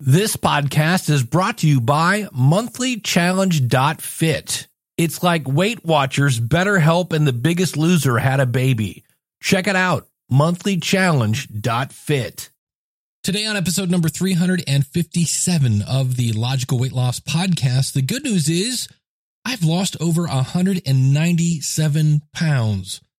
This 0.00 0.36
podcast 0.36 1.10
is 1.10 1.24
brought 1.24 1.58
to 1.58 1.66
you 1.66 1.80
by 1.80 2.28
monthlychallenge.fit. 2.32 4.68
It's 4.96 5.24
like 5.24 5.48
Weight 5.48 5.84
Watchers, 5.84 6.38
BetterHelp, 6.38 7.12
and 7.12 7.26
The 7.26 7.32
Biggest 7.32 7.76
Loser 7.76 8.18
had 8.18 8.38
a 8.38 8.46
baby. 8.46 9.02
Check 9.42 9.66
it 9.66 9.74
out, 9.74 10.06
monthlychallenge.fit. 10.30 12.50
Today, 13.24 13.44
on 13.44 13.56
episode 13.56 13.90
number 13.90 14.08
357 14.08 15.82
of 15.82 16.16
the 16.16 16.32
Logical 16.32 16.78
Weight 16.78 16.92
Loss 16.92 17.18
Podcast, 17.20 17.92
the 17.92 18.02
good 18.02 18.22
news 18.22 18.48
is 18.48 18.88
I've 19.44 19.64
lost 19.64 19.96
over 20.00 20.28
197 20.28 22.22
pounds. 22.32 23.00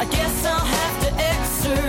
I 0.00 0.04
guess 0.06 0.46
I'll 0.46 0.64
have 0.64 1.02
to 1.02 1.12
exercise. 1.12 1.84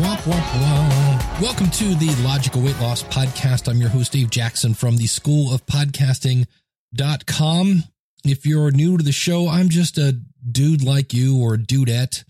Womp, 0.00 0.22
womp, 0.22 0.40
womp. 0.40 1.42
Welcome 1.42 1.68
to 1.72 1.94
the 1.94 2.08
Logical 2.24 2.62
Weight 2.62 2.80
Loss 2.80 3.02
Podcast. 3.02 3.68
I'm 3.68 3.82
your 3.82 3.90
host, 3.90 4.12
Dave 4.12 4.30
Jackson 4.30 4.72
from 4.72 4.96
the 4.96 5.06
School 5.06 5.52
of 5.52 5.66
Podcasting.com. 5.66 7.84
If 8.24 8.46
you're 8.46 8.70
new 8.70 8.96
to 8.96 9.04
the 9.04 9.12
show, 9.12 9.46
I'm 9.46 9.68
just 9.68 9.98
a 9.98 10.18
dude 10.50 10.82
like 10.82 11.12
you 11.12 11.38
or 11.38 11.52
a 11.52 11.58
dudette 11.58 12.24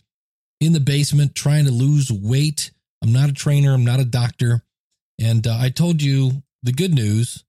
in 0.60 0.72
the 0.72 0.80
basement 0.80 1.36
trying 1.36 1.66
to 1.66 1.70
lose 1.70 2.10
weight. 2.10 2.72
I'm 3.00 3.12
not 3.12 3.28
a 3.28 3.32
trainer, 3.32 3.72
I'm 3.72 3.84
not 3.84 4.00
a 4.00 4.04
doctor. 4.04 4.64
And 5.20 5.46
uh, 5.46 5.56
I 5.60 5.68
told 5.68 6.02
you 6.02 6.42
the 6.64 6.72
good 6.72 6.92
news. 6.92 7.44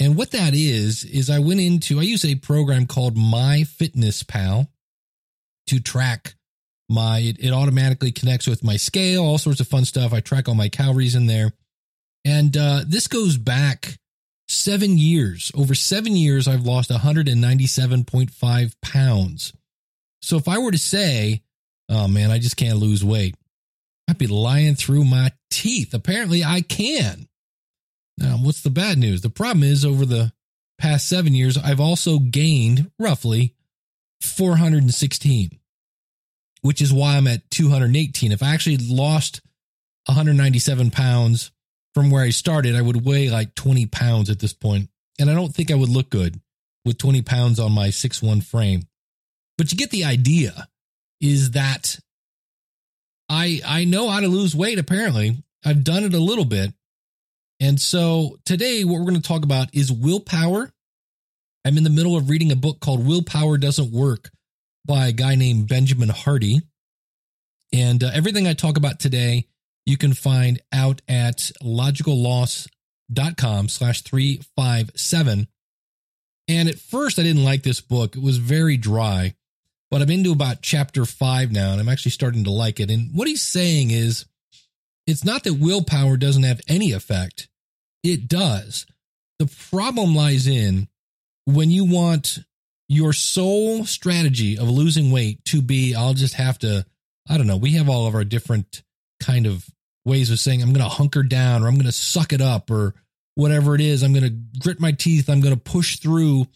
And 0.00 0.16
what 0.16 0.30
that 0.30 0.54
is, 0.54 1.04
is 1.04 1.28
I 1.28 1.40
went 1.40 1.60
into, 1.60 2.00
I 2.00 2.02
use 2.02 2.24
a 2.24 2.34
program 2.36 2.86
called 2.86 3.18
My 3.18 3.64
Fitness 3.64 4.22
Pal 4.22 4.66
to 5.66 5.78
track 5.78 6.34
my, 6.88 7.18
it, 7.18 7.36
it 7.38 7.52
automatically 7.52 8.10
connects 8.10 8.46
with 8.46 8.64
my 8.64 8.76
scale, 8.76 9.22
all 9.22 9.36
sorts 9.38 9.60
of 9.60 9.68
fun 9.68 9.84
stuff. 9.84 10.14
I 10.14 10.20
track 10.20 10.48
all 10.48 10.54
my 10.54 10.70
calories 10.70 11.14
in 11.14 11.26
there. 11.26 11.52
And 12.24 12.56
uh, 12.56 12.80
this 12.86 13.08
goes 13.08 13.36
back 13.36 13.98
seven 14.48 14.96
years. 14.96 15.52
Over 15.54 15.74
seven 15.74 16.16
years, 16.16 16.48
I've 16.48 16.64
lost 16.64 16.90
197.5 16.90 18.74
pounds. 18.82 19.52
So 20.22 20.36
if 20.36 20.48
I 20.48 20.58
were 20.58 20.72
to 20.72 20.78
say, 20.78 21.42
oh 21.90 22.08
man, 22.08 22.30
I 22.30 22.38
just 22.38 22.56
can't 22.56 22.78
lose 22.78 23.04
weight, 23.04 23.36
I'd 24.08 24.18
be 24.18 24.26
lying 24.26 24.74
through 24.74 25.04
my 25.04 25.32
teeth. 25.50 25.94
Apparently, 25.94 26.42
I 26.42 26.62
can. 26.62 27.28
Now, 28.18 28.36
what's 28.36 28.62
the 28.62 28.70
bad 28.70 28.98
news? 28.98 29.22
The 29.22 29.30
problem 29.30 29.62
is, 29.62 29.84
over 29.84 30.04
the 30.04 30.32
past 30.78 31.08
seven 31.08 31.34
years, 31.34 31.56
I've 31.56 31.80
also 31.80 32.18
gained 32.18 32.90
roughly 32.98 33.54
416, 34.20 35.58
which 36.62 36.82
is 36.82 36.92
why 36.92 37.16
I'm 37.16 37.26
at 37.26 37.50
218. 37.50 38.32
If 38.32 38.42
I 38.42 38.52
actually 38.52 38.78
lost 38.78 39.40
197 40.06 40.90
pounds 40.90 41.50
from 41.94 42.10
where 42.10 42.24
I 42.24 42.30
started, 42.30 42.76
I 42.76 42.82
would 42.82 43.04
weigh 43.04 43.30
like 43.30 43.54
20 43.54 43.86
pounds 43.86 44.30
at 44.30 44.38
this 44.38 44.52
point, 44.52 44.90
And 45.18 45.30
I 45.30 45.34
don't 45.34 45.54
think 45.54 45.70
I 45.70 45.74
would 45.74 45.88
look 45.88 46.10
good 46.10 46.40
with 46.84 46.98
20 46.98 47.22
pounds 47.22 47.58
on 47.58 47.72
my 47.72 47.88
6'1 47.88 48.42
frame. 48.44 48.82
But 49.58 49.70
you 49.70 49.78
get 49.78 49.90
the 49.90 50.04
idea 50.04 50.68
is 51.20 51.50
that 51.50 51.98
I 53.28 53.60
I 53.66 53.84
know 53.84 54.08
how 54.08 54.20
to 54.20 54.28
lose 54.28 54.54
weight 54.54 54.78
apparently. 54.78 55.42
I've 55.64 55.84
done 55.84 56.04
it 56.04 56.14
a 56.14 56.18
little 56.18 56.46
bit. 56.46 56.72
And 57.60 57.80
so 57.80 58.38
today 58.44 58.84
what 58.84 58.98
we're 58.98 59.06
going 59.06 59.20
to 59.20 59.28
talk 59.28 59.44
about 59.44 59.74
is 59.74 59.92
willpower. 59.92 60.70
I'm 61.64 61.76
in 61.76 61.84
the 61.84 61.90
middle 61.90 62.16
of 62.16 62.30
reading 62.30 62.50
a 62.50 62.56
book 62.56 62.80
called 62.80 63.06
Willpower 63.06 63.58
Doesn't 63.58 63.92
Work 63.92 64.30
by 64.86 65.08
a 65.08 65.12
guy 65.12 65.34
named 65.34 65.68
Benjamin 65.68 66.08
Hardy. 66.08 66.62
And 67.72 68.02
uh, 68.02 68.10
everything 68.14 68.46
I 68.46 68.54
talk 68.54 68.76
about 68.76 68.98
today 68.98 69.46
you 69.86 69.96
can 69.96 70.12
find 70.12 70.60
out 70.72 71.00
at 71.08 71.38
logicalloss.com 71.62 73.68
slash 73.68 74.02
357. 74.02 75.48
And 76.48 76.68
at 76.68 76.78
first 76.78 77.18
I 77.18 77.22
didn't 77.22 77.44
like 77.44 77.62
this 77.62 77.80
book. 77.80 78.16
It 78.16 78.22
was 78.22 78.36
very 78.36 78.76
dry 78.76 79.34
but 79.90 80.02
I'm 80.02 80.10
into 80.10 80.32
about 80.32 80.62
chapter 80.62 81.04
five 81.04 81.50
now, 81.50 81.72
and 81.72 81.80
I'm 81.80 81.88
actually 81.88 82.12
starting 82.12 82.44
to 82.44 82.50
like 82.50 82.80
it. 82.80 82.90
And 82.90 83.10
what 83.12 83.28
he's 83.28 83.42
saying 83.42 83.90
is, 83.90 84.24
it's 85.06 85.24
not 85.24 85.44
that 85.44 85.54
willpower 85.54 86.16
doesn't 86.16 86.44
have 86.44 86.60
any 86.68 86.92
effect, 86.92 87.48
it 88.02 88.28
does. 88.28 88.86
The 89.38 89.50
problem 89.70 90.14
lies 90.14 90.46
in 90.46 90.88
when 91.44 91.70
you 91.70 91.84
want 91.84 92.38
your 92.88 93.12
sole 93.12 93.84
strategy 93.84 94.58
of 94.58 94.68
losing 94.68 95.10
weight 95.10 95.44
to 95.46 95.62
be, 95.62 95.94
I'll 95.94 96.14
just 96.14 96.34
have 96.34 96.58
to, 96.60 96.84
I 97.28 97.36
don't 97.36 97.46
know, 97.46 97.56
we 97.56 97.72
have 97.72 97.88
all 97.88 98.06
of 98.06 98.14
our 98.14 98.24
different 98.24 98.82
kind 99.20 99.46
of 99.46 99.64
ways 100.04 100.30
of 100.30 100.38
saying, 100.38 100.62
I'm 100.62 100.72
going 100.72 100.84
to 100.84 100.88
hunker 100.88 101.22
down 101.22 101.62
or 101.62 101.68
I'm 101.68 101.74
going 101.74 101.86
to 101.86 101.92
suck 101.92 102.32
it 102.32 102.40
up 102.40 102.70
or 102.70 102.94
whatever 103.34 103.74
it 103.74 103.80
is. 103.80 104.02
I'm 104.02 104.12
going 104.12 104.24
to 104.24 104.58
grit 104.58 104.80
my 104.80 104.92
teeth. 104.92 105.28
I'm 105.28 105.40
going 105.40 105.54
to 105.54 105.60
push 105.60 105.98
through. 105.98 106.46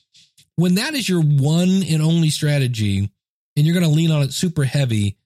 When 0.56 0.74
that 0.76 0.94
is 0.94 1.08
your 1.08 1.22
one 1.22 1.82
and 1.88 2.02
only 2.02 2.30
strategy, 2.30 3.10
and 3.56 3.64
you're 3.64 3.74
going 3.74 3.88
to 3.88 3.96
lean 3.96 4.10
on 4.10 4.22
it 4.22 4.32
super 4.32 4.64
heavy, 4.64 5.16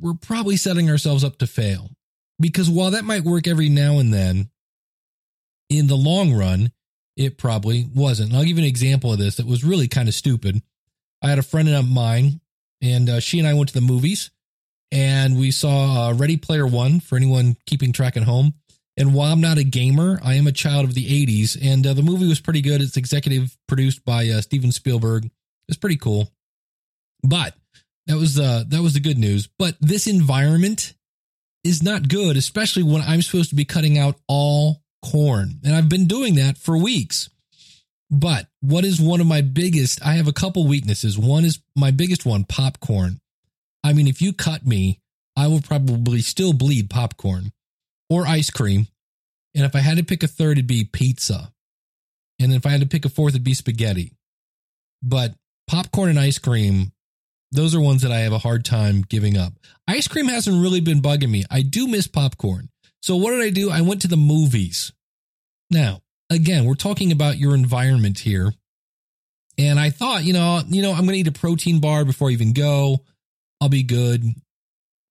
we're 0.00 0.14
probably 0.14 0.56
setting 0.56 0.88
ourselves 0.88 1.24
up 1.24 1.38
to 1.38 1.46
fail. 1.46 1.90
Because 2.38 2.70
while 2.70 2.92
that 2.92 3.04
might 3.04 3.24
work 3.24 3.46
every 3.46 3.68
now 3.68 3.98
and 3.98 4.12
then, 4.12 4.50
in 5.70 5.86
the 5.86 5.96
long 5.96 6.34
run, 6.34 6.72
it 7.16 7.38
probably 7.38 7.88
wasn't. 7.94 8.30
And 8.30 8.38
I'll 8.38 8.44
give 8.44 8.58
you 8.58 8.64
an 8.64 8.68
example 8.68 9.12
of 9.12 9.18
this 9.18 9.36
that 9.36 9.46
was 9.46 9.64
really 9.64 9.88
kind 9.88 10.08
of 10.08 10.14
stupid. 10.14 10.62
I 11.22 11.28
had 11.28 11.38
a 11.38 11.42
friend 11.42 11.68
of 11.68 11.88
mine, 11.88 12.40
and 12.82 13.08
uh, 13.08 13.20
she 13.20 13.38
and 13.38 13.46
I 13.46 13.54
went 13.54 13.68
to 13.68 13.74
the 13.74 13.80
movies, 13.80 14.30
and 14.90 15.38
we 15.38 15.50
saw 15.50 16.08
uh, 16.08 16.12
Ready 16.14 16.36
Player 16.36 16.66
One 16.66 17.00
for 17.00 17.16
anyone 17.16 17.56
keeping 17.66 17.92
track 17.92 18.16
at 18.16 18.24
home. 18.24 18.54
And 18.96 19.14
while 19.14 19.32
I'm 19.32 19.40
not 19.40 19.58
a 19.58 19.64
gamer, 19.64 20.20
I 20.22 20.34
am 20.34 20.46
a 20.46 20.52
child 20.52 20.84
of 20.84 20.94
the 20.94 21.26
80s, 21.26 21.56
and 21.62 21.86
uh, 21.86 21.94
the 21.94 22.02
movie 22.02 22.28
was 22.28 22.40
pretty 22.40 22.60
good. 22.60 22.82
It's 22.82 22.96
executive 22.96 23.56
produced 23.68 24.04
by 24.04 24.28
uh, 24.28 24.40
Steven 24.40 24.72
Spielberg. 24.72 25.30
It's 25.68 25.78
pretty 25.78 25.96
cool. 25.96 26.30
But 27.22 27.54
that 28.06 28.16
was 28.16 28.34
the 28.34 28.66
that 28.68 28.82
was 28.82 28.94
the 28.94 29.00
good 29.00 29.18
news. 29.18 29.48
But 29.58 29.76
this 29.80 30.06
environment 30.06 30.94
is 31.62 31.82
not 31.82 32.08
good, 32.08 32.36
especially 32.36 32.82
when 32.82 33.02
I'm 33.02 33.22
supposed 33.22 33.50
to 33.50 33.56
be 33.56 33.64
cutting 33.64 33.98
out 33.98 34.16
all 34.26 34.79
corn. 35.02 35.60
And 35.64 35.74
I've 35.74 35.88
been 35.88 36.06
doing 36.06 36.36
that 36.36 36.58
for 36.58 36.76
weeks. 36.76 37.30
But 38.10 38.46
what 38.60 38.84
is 38.84 39.00
one 39.00 39.20
of 39.20 39.26
my 39.26 39.40
biggest? 39.40 40.04
I 40.04 40.14
have 40.14 40.26
a 40.26 40.32
couple 40.32 40.66
weaknesses. 40.66 41.18
One 41.18 41.44
is 41.44 41.60
my 41.76 41.90
biggest 41.90 42.26
one, 42.26 42.44
popcorn. 42.44 43.20
I 43.84 43.92
mean, 43.92 44.08
if 44.08 44.20
you 44.20 44.32
cut 44.32 44.66
me, 44.66 45.00
I 45.36 45.46
will 45.46 45.60
probably 45.60 46.20
still 46.20 46.52
bleed 46.52 46.90
popcorn 46.90 47.52
or 48.08 48.26
ice 48.26 48.50
cream. 48.50 48.88
And 49.54 49.64
if 49.64 49.74
I 49.74 49.80
had 49.80 49.96
to 49.98 50.04
pick 50.04 50.22
a 50.22 50.28
third, 50.28 50.58
it'd 50.58 50.66
be 50.66 50.84
pizza. 50.84 51.52
And 52.40 52.52
if 52.52 52.66
I 52.66 52.70
had 52.70 52.80
to 52.80 52.86
pick 52.86 53.04
a 53.04 53.08
fourth, 53.08 53.34
it'd 53.34 53.44
be 53.44 53.54
spaghetti. 53.54 54.12
But 55.02 55.34
popcorn 55.68 56.10
and 56.10 56.18
ice 56.18 56.38
cream 56.38 56.92
those 57.52 57.74
are 57.74 57.80
ones 57.80 58.02
that 58.02 58.12
I 58.12 58.20
have 58.20 58.32
a 58.32 58.38
hard 58.38 58.64
time 58.64 59.02
giving 59.02 59.36
up. 59.36 59.54
Ice 59.88 60.06
cream 60.06 60.28
hasn't 60.28 60.62
really 60.62 60.80
been 60.80 61.02
bugging 61.02 61.30
me. 61.30 61.44
I 61.50 61.62
do 61.62 61.88
miss 61.88 62.06
popcorn. 62.06 62.68
So 63.02 63.16
what 63.16 63.30
did 63.30 63.42
I 63.42 63.50
do? 63.50 63.70
I 63.70 63.80
went 63.80 64.02
to 64.02 64.08
the 64.08 64.16
movies. 64.16 64.92
Now, 65.70 66.02
again, 66.28 66.64
we're 66.64 66.74
talking 66.74 67.12
about 67.12 67.38
your 67.38 67.54
environment 67.54 68.18
here. 68.18 68.52
And 69.58 69.78
I 69.78 69.90
thought, 69.90 70.24
you 70.24 70.32
know, 70.32 70.62
you 70.68 70.82
know, 70.82 70.92
I'm 70.92 71.04
going 71.04 71.14
to 71.14 71.18
eat 71.18 71.26
a 71.26 71.32
protein 71.32 71.80
bar 71.80 72.04
before 72.04 72.28
I 72.28 72.32
even 72.32 72.52
go. 72.52 73.00
I'll 73.60 73.68
be 73.68 73.82
good. 73.82 74.24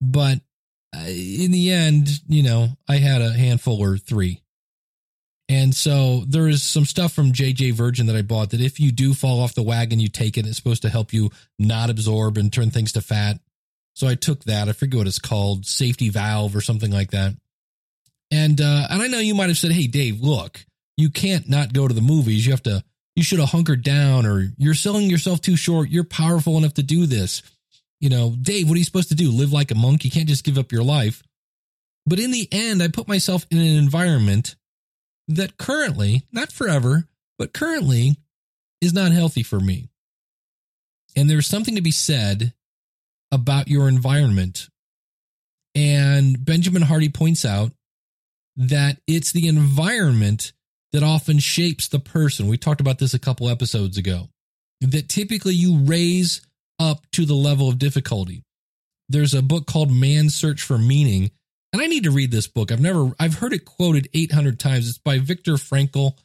But 0.00 0.40
uh, 0.94 1.04
in 1.06 1.52
the 1.52 1.70
end, 1.70 2.08
you 2.28 2.42
know, 2.42 2.68
I 2.88 2.96
had 2.96 3.22
a 3.22 3.32
handful 3.32 3.80
or 3.80 3.96
three. 3.96 4.42
And 5.48 5.74
so 5.74 6.24
there 6.28 6.46
is 6.46 6.62
some 6.62 6.84
stuff 6.84 7.12
from 7.12 7.32
JJ 7.32 7.72
Virgin 7.72 8.06
that 8.06 8.16
I 8.16 8.22
bought 8.22 8.50
that 8.50 8.60
if 8.60 8.78
you 8.78 8.92
do 8.92 9.14
fall 9.14 9.40
off 9.40 9.54
the 9.54 9.64
wagon, 9.64 9.98
you 9.98 10.08
take 10.08 10.38
it. 10.38 10.46
It's 10.46 10.56
supposed 10.56 10.82
to 10.82 10.88
help 10.88 11.12
you 11.12 11.30
not 11.58 11.90
absorb 11.90 12.38
and 12.38 12.52
turn 12.52 12.70
things 12.70 12.92
to 12.92 13.00
fat. 13.00 13.40
So 13.94 14.06
I 14.06 14.14
took 14.14 14.44
that. 14.44 14.68
I 14.68 14.72
forget 14.72 14.98
what 14.98 15.06
it's 15.08 15.18
called, 15.18 15.66
safety 15.66 16.08
valve 16.08 16.54
or 16.54 16.60
something 16.60 16.92
like 16.92 17.10
that. 17.10 17.34
And 18.30 18.60
uh, 18.60 18.86
and 18.90 19.02
I 19.02 19.08
know 19.08 19.18
you 19.18 19.34
might 19.34 19.48
have 19.48 19.58
said, 19.58 19.72
"Hey, 19.72 19.86
Dave, 19.86 20.20
look, 20.20 20.64
you 20.96 21.10
can't 21.10 21.48
not 21.48 21.72
go 21.72 21.88
to 21.88 21.94
the 21.94 22.00
movies. 22.00 22.46
You 22.46 22.52
have 22.52 22.62
to. 22.64 22.84
You 23.16 23.24
should 23.24 23.40
have 23.40 23.50
hunkered 23.50 23.82
down, 23.82 24.24
or 24.24 24.48
you're 24.56 24.74
selling 24.74 25.10
yourself 25.10 25.40
too 25.40 25.56
short. 25.56 25.90
You're 25.90 26.04
powerful 26.04 26.56
enough 26.56 26.74
to 26.74 26.82
do 26.82 27.06
this." 27.06 27.42
You 28.00 28.08
know, 28.08 28.34
Dave, 28.40 28.66
what 28.66 28.76
are 28.76 28.78
you 28.78 28.84
supposed 28.84 29.10
to 29.10 29.14
do? 29.14 29.30
Live 29.30 29.52
like 29.52 29.70
a 29.70 29.74
monk? 29.74 30.04
You 30.04 30.10
can't 30.10 30.28
just 30.28 30.44
give 30.44 30.56
up 30.56 30.72
your 30.72 30.82
life. 30.82 31.22
But 32.06 32.18
in 32.18 32.30
the 32.30 32.48
end, 32.50 32.82
I 32.82 32.88
put 32.88 33.08
myself 33.08 33.44
in 33.50 33.58
an 33.58 33.76
environment 33.76 34.56
that 35.28 35.58
currently, 35.58 36.22
not 36.32 36.50
forever, 36.50 37.08
but 37.38 37.52
currently 37.52 38.16
is 38.80 38.94
not 38.94 39.12
healthy 39.12 39.42
for 39.42 39.60
me. 39.60 39.90
And 41.14 41.28
there's 41.28 41.46
something 41.46 41.74
to 41.74 41.82
be 41.82 41.90
said 41.90 42.54
about 43.30 43.68
your 43.68 43.88
environment. 43.88 44.68
And 45.74 46.42
Benjamin 46.44 46.82
Hardy 46.82 47.10
points 47.10 47.44
out 47.44 47.72
that 48.56 48.98
it's 49.06 49.32
the 49.32 49.48
environment 49.48 50.52
that 50.92 51.02
often 51.02 51.38
shapes 51.38 51.88
the 51.88 52.00
person. 52.00 52.48
We 52.48 52.58
talked 52.58 52.80
about 52.80 52.98
this 52.98 53.14
a 53.14 53.18
couple 53.18 53.48
episodes 53.48 53.96
ago. 53.96 54.28
That 54.80 55.08
typically 55.08 55.54
you 55.54 55.78
raise 55.78 56.40
up 56.78 57.04
to 57.12 57.26
the 57.26 57.34
level 57.34 57.68
of 57.68 57.78
difficulty. 57.78 58.42
There's 59.08 59.34
a 59.34 59.42
book 59.42 59.66
called 59.66 59.92
Man's 59.92 60.34
Search 60.34 60.62
for 60.62 60.78
Meaning, 60.78 61.30
and 61.72 61.82
I 61.82 61.86
need 61.86 62.04
to 62.04 62.10
read 62.10 62.30
this 62.30 62.46
book. 62.46 62.72
I've 62.72 62.80
never 62.80 63.12
I've 63.18 63.34
heard 63.34 63.52
it 63.52 63.64
quoted 63.64 64.08
800 64.14 64.58
times. 64.58 64.88
It's 64.88 64.98
by 64.98 65.18
Viktor 65.18 65.54
Frankl, 65.54 66.16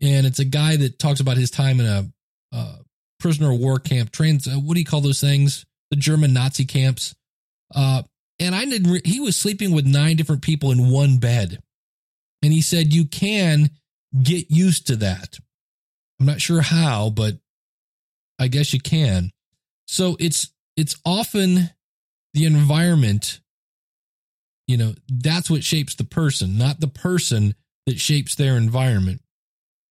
and 0.00 0.26
it's 0.26 0.40
a 0.40 0.44
guy 0.44 0.76
that 0.76 0.98
talks 0.98 1.20
about 1.20 1.36
his 1.36 1.50
time 1.50 1.80
in 1.80 1.86
a 1.86 2.12
uh, 2.52 2.76
prisoner 3.18 3.52
of 3.52 3.58
war 3.58 3.78
camp. 3.78 4.10
Trans, 4.10 4.46
uh, 4.46 4.52
what 4.52 4.74
do 4.74 4.80
you 4.80 4.86
call 4.86 5.00
those 5.00 5.20
things? 5.20 5.64
The 5.90 5.96
German 5.96 6.32
Nazi 6.32 6.64
camps. 6.64 7.14
Uh, 7.74 8.02
and 8.38 8.54
I 8.54 8.64
didn't. 8.64 8.90
Re- 8.90 9.02
he 9.04 9.20
was 9.20 9.36
sleeping 9.36 9.72
with 9.72 9.86
nine 9.86 10.16
different 10.16 10.42
people 10.42 10.72
in 10.72 10.90
one 10.90 11.18
bed, 11.18 11.60
and 12.42 12.52
he 12.52 12.60
said 12.60 12.92
you 12.92 13.04
can 13.04 13.70
get 14.22 14.50
used 14.50 14.86
to 14.88 14.96
that. 14.96 15.38
I'm 16.20 16.26
not 16.26 16.40
sure 16.40 16.60
how, 16.60 17.10
but 17.10 17.38
I 18.38 18.48
guess 18.48 18.72
you 18.72 18.80
can. 18.80 19.30
So 19.86 20.16
it's 20.20 20.50
it's 20.76 20.96
often 21.04 21.70
the 22.34 22.46
environment 22.46 23.40
you 24.66 24.76
know, 24.76 24.94
that's 25.08 25.50
what 25.50 25.64
shapes 25.64 25.94
the 25.94 26.04
person, 26.04 26.56
not 26.56 26.80
the 26.80 26.88
person 26.88 27.54
that 27.86 27.98
shapes 27.98 28.34
their 28.34 28.56
environment. 28.56 29.20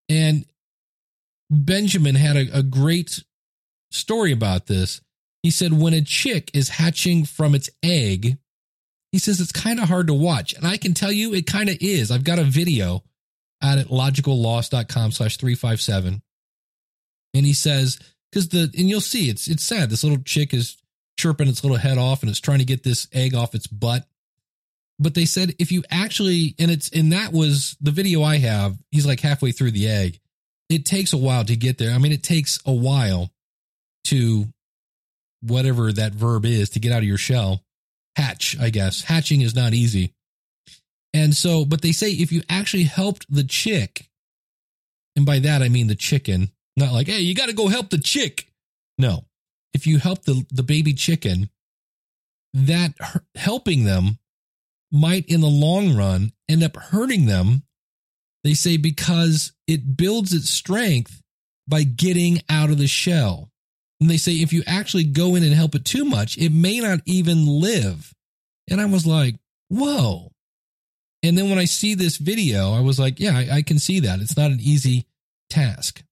And 0.09 0.45
Benjamin 1.51 2.15
had 2.15 2.35
a, 2.37 2.59
a 2.59 2.63
great 2.63 3.23
story 3.91 4.31
about 4.31 4.67
this. 4.67 5.01
He 5.43 5.51
said, 5.51 5.73
when 5.73 5.93
a 5.93 6.01
chick 6.01 6.49
is 6.53 6.69
hatching 6.69 7.25
from 7.25 7.53
its 7.53 7.69
egg, 7.83 8.37
he 9.11 9.19
says 9.19 9.39
it's 9.39 9.51
kind 9.51 9.79
of 9.79 9.87
hard 9.87 10.07
to 10.07 10.13
watch. 10.13 10.53
And 10.53 10.65
I 10.65 10.77
can 10.77 10.93
tell 10.93 11.11
you 11.11 11.33
it 11.33 11.47
kind 11.47 11.69
of 11.69 11.77
is. 11.81 12.11
I've 12.11 12.23
got 12.23 12.39
a 12.39 12.43
video 12.43 13.03
out 13.61 13.77
at 13.77 13.87
logicalloss.com 13.87 15.11
slash 15.11 15.37
357. 15.37 16.21
And 17.33 17.45
he 17.45 17.53
says, 17.53 17.99
because 18.31 18.49
the, 18.49 18.71
and 18.77 18.89
you'll 18.89 19.01
see 19.01 19.29
it's, 19.29 19.47
it's 19.47 19.63
sad. 19.63 19.89
This 19.89 20.03
little 20.03 20.23
chick 20.23 20.53
is 20.53 20.77
chirping 21.17 21.47
its 21.47 21.63
little 21.63 21.77
head 21.77 21.97
off 21.97 22.21
and 22.21 22.29
it's 22.29 22.39
trying 22.39 22.59
to 22.59 22.65
get 22.65 22.83
this 22.83 23.07
egg 23.13 23.35
off 23.35 23.53
its 23.53 23.67
butt 23.67 24.05
but 25.01 25.15
they 25.15 25.25
said 25.25 25.55
if 25.57 25.71
you 25.71 25.83
actually 25.89 26.53
and 26.59 26.69
it's 26.69 26.89
and 26.89 27.11
that 27.11 27.33
was 27.33 27.75
the 27.81 27.89
video 27.89 28.21
I 28.21 28.37
have, 28.37 28.77
he's 28.91 29.05
like 29.05 29.19
halfway 29.19 29.51
through 29.51 29.71
the 29.71 29.89
egg. 29.89 30.19
It 30.69 30.85
takes 30.85 31.11
a 31.11 31.17
while 31.17 31.43
to 31.43 31.55
get 31.55 31.79
there. 31.79 31.91
I 31.91 31.97
mean, 31.97 32.11
it 32.11 32.23
takes 32.23 32.59
a 32.65 32.71
while 32.71 33.31
to 34.05 34.45
whatever 35.41 35.91
that 35.91 36.13
verb 36.13 36.45
is 36.45 36.69
to 36.71 36.79
get 36.79 36.91
out 36.91 36.99
of 36.99 37.05
your 37.05 37.17
shell. 37.17 37.63
Hatch, 38.15 38.57
I 38.59 38.69
guess. 38.69 39.03
Hatching 39.03 39.41
is 39.41 39.55
not 39.55 39.73
easy. 39.73 40.13
And 41.13 41.35
so, 41.35 41.65
but 41.65 41.81
they 41.81 41.91
say 41.91 42.11
if 42.11 42.31
you 42.31 42.41
actually 42.49 42.83
helped 42.83 43.25
the 43.29 43.43
chick, 43.43 44.09
and 45.15 45.25
by 45.25 45.39
that 45.39 45.61
I 45.61 45.69
mean 45.69 45.87
the 45.87 45.95
chicken, 45.95 46.51
not 46.77 46.93
like, 46.93 47.07
hey, 47.07 47.19
you 47.19 47.35
got 47.35 47.47
to 47.47 47.53
go 47.53 47.67
help 47.67 47.89
the 47.89 47.97
chick. 47.97 48.47
No. 48.97 49.25
If 49.73 49.87
you 49.87 49.99
help 49.99 50.23
the, 50.23 50.45
the 50.51 50.63
baby 50.63 50.93
chicken, 50.93 51.49
that 52.53 52.93
helping 53.35 53.83
them 53.83 54.19
might 54.91 55.25
in 55.27 55.41
the 55.41 55.47
long 55.47 55.95
run 55.95 56.33
end 56.49 56.63
up 56.63 56.75
hurting 56.75 57.25
them. 57.25 57.63
They 58.43 58.53
say 58.53 58.77
because 58.77 59.53
it 59.67 59.95
builds 59.95 60.33
its 60.33 60.49
strength 60.49 61.21
by 61.67 61.83
getting 61.83 62.41
out 62.49 62.69
of 62.69 62.77
the 62.77 62.87
shell. 62.87 63.50
And 64.01 64.09
they 64.09 64.17
say 64.17 64.33
if 64.33 64.51
you 64.51 64.63
actually 64.65 65.03
go 65.03 65.35
in 65.35 65.43
and 65.43 65.53
help 65.53 65.75
it 65.75 65.85
too 65.85 66.03
much, 66.03 66.37
it 66.37 66.51
may 66.51 66.79
not 66.79 66.99
even 67.05 67.45
live. 67.45 68.11
And 68.67 68.81
I 68.81 68.85
was 68.85 69.05
like, 69.05 69.35
whoa. 69.69 70.31
And 71.21 71.37
then 71.37 71.49
when 71.49 71.59
I 71.59 71.65
see 71.65 71.93
this 71.93 72.17
video, 72.17 72.73
I 72.73 72.79
was 72.79 72.99
like, 72.99 73.19
yeah, 73.19 73.37
I, 73.37 73.57
I 73.57 73.61
can 73.61 73.77
see 73.77 73.99
that. 73.99 74.19
It's 74.19 74.35
not 74.35 74.49
an 74.49 74.59
easy 74.59 75.05
task. 75.51 76.03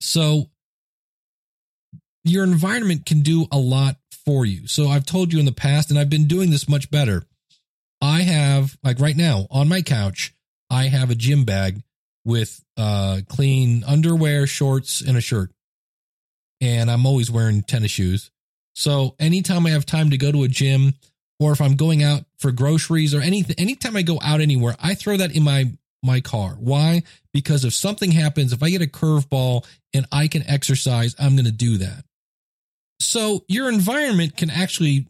So 0.00 0.50
your 2.24 2.42
environment 2.42 3.06
can 3.06 3.22
do 3.22 3.46
a 3.52 3.58
lot 3.58 3.96
for 4.24 4.44
you. 4.44 4.66
So 4.66 4.88
I've 4.88 5.06
told 5.06 5.32
you 5.32 5.38
in 5.38 5.44
the 5.44 5.52
past, 5.52 5.90
and 5.90 5.98
I've 5.98 6.10
been 6.10 6.26
doing 6.26 6.50
this 6.50 6.68
much 6.68 6.90
better. 6.90 7.24
I 8.00 8.22
have 8.22 8.76
like 8.82 8.98
right 8.98 9.16
now 9.16 9.46
on 9.50 9.68
my 9.68 9.80
couch, 9.80 10.34
I 10.68 10.84
have 10.84 11.10
a 11.10 11.14
gym 11.14 11.44
bag 11.44 11.82
with 12.24 12.60
uh 12.76 13.20
clean 13.28 13.84
underwear, 13.84 14.46
shorts, 14.48 15.00
and 15.00 15.16
a 15.16 15.20
shirt. 15.20 15.53
And 16.64 16.90
I'm 16.90 17.04
always 17.04 17.30
wearing 17.30 17.62
tennis 17.62 17.90
shoes. 17.90 18.30
So 18.74 19.14
anytime 19.20 19.66
I 19.66 19.70
have 19.70 19.84
time 19.84 20.10
to 20.10 20.16
go 20.16 20.32
to 20.32 20.44
a 20.44 20.48
gym 20.48 20.94
or 21.38 21.52
if 21.52 21.60
I'm 21.60 21.76
going 21.76 22.02
out 22.02 22.24
for 22.38 22.50
groceries 22.52 23.14
or 23.14 23.20
anything 23.20 23.56
anytime 23.58 23.96
I 23.96 24.02
go 24.02 24.18
out 24.22 24.40
anywhere, 24.40 24.74
I 24.82 24.94
throw 24.94 25.18
that 25.18 25.36
in 25.36 25.42
my 25.42 25.72
my 26.02 26.20
car. 26.20 26.56
Why? 26.58 27.02
Because 27.32 27.64
if 27.64 27.74
something 27.74 28.10
happens, 28.10 28.52
if 28.52 28.62
I 28.62 28.70
get 28.70 28.82
a 28.82 28.86
curveball 28.86 29.66
and 29.92 30.06
I 30.10 30.28
can 30.28 30.46
exercise, 30.48 31.14
I'm 31.18 31.34
going 31.34 31.46
to 31.46 31.52
do 31.52 31.78
that. 31.78 32.04
So 33.00 33.44
your 33.48 33.68
environment 33.68 34.36
can 34.36 34.50
actually 34.50 35.08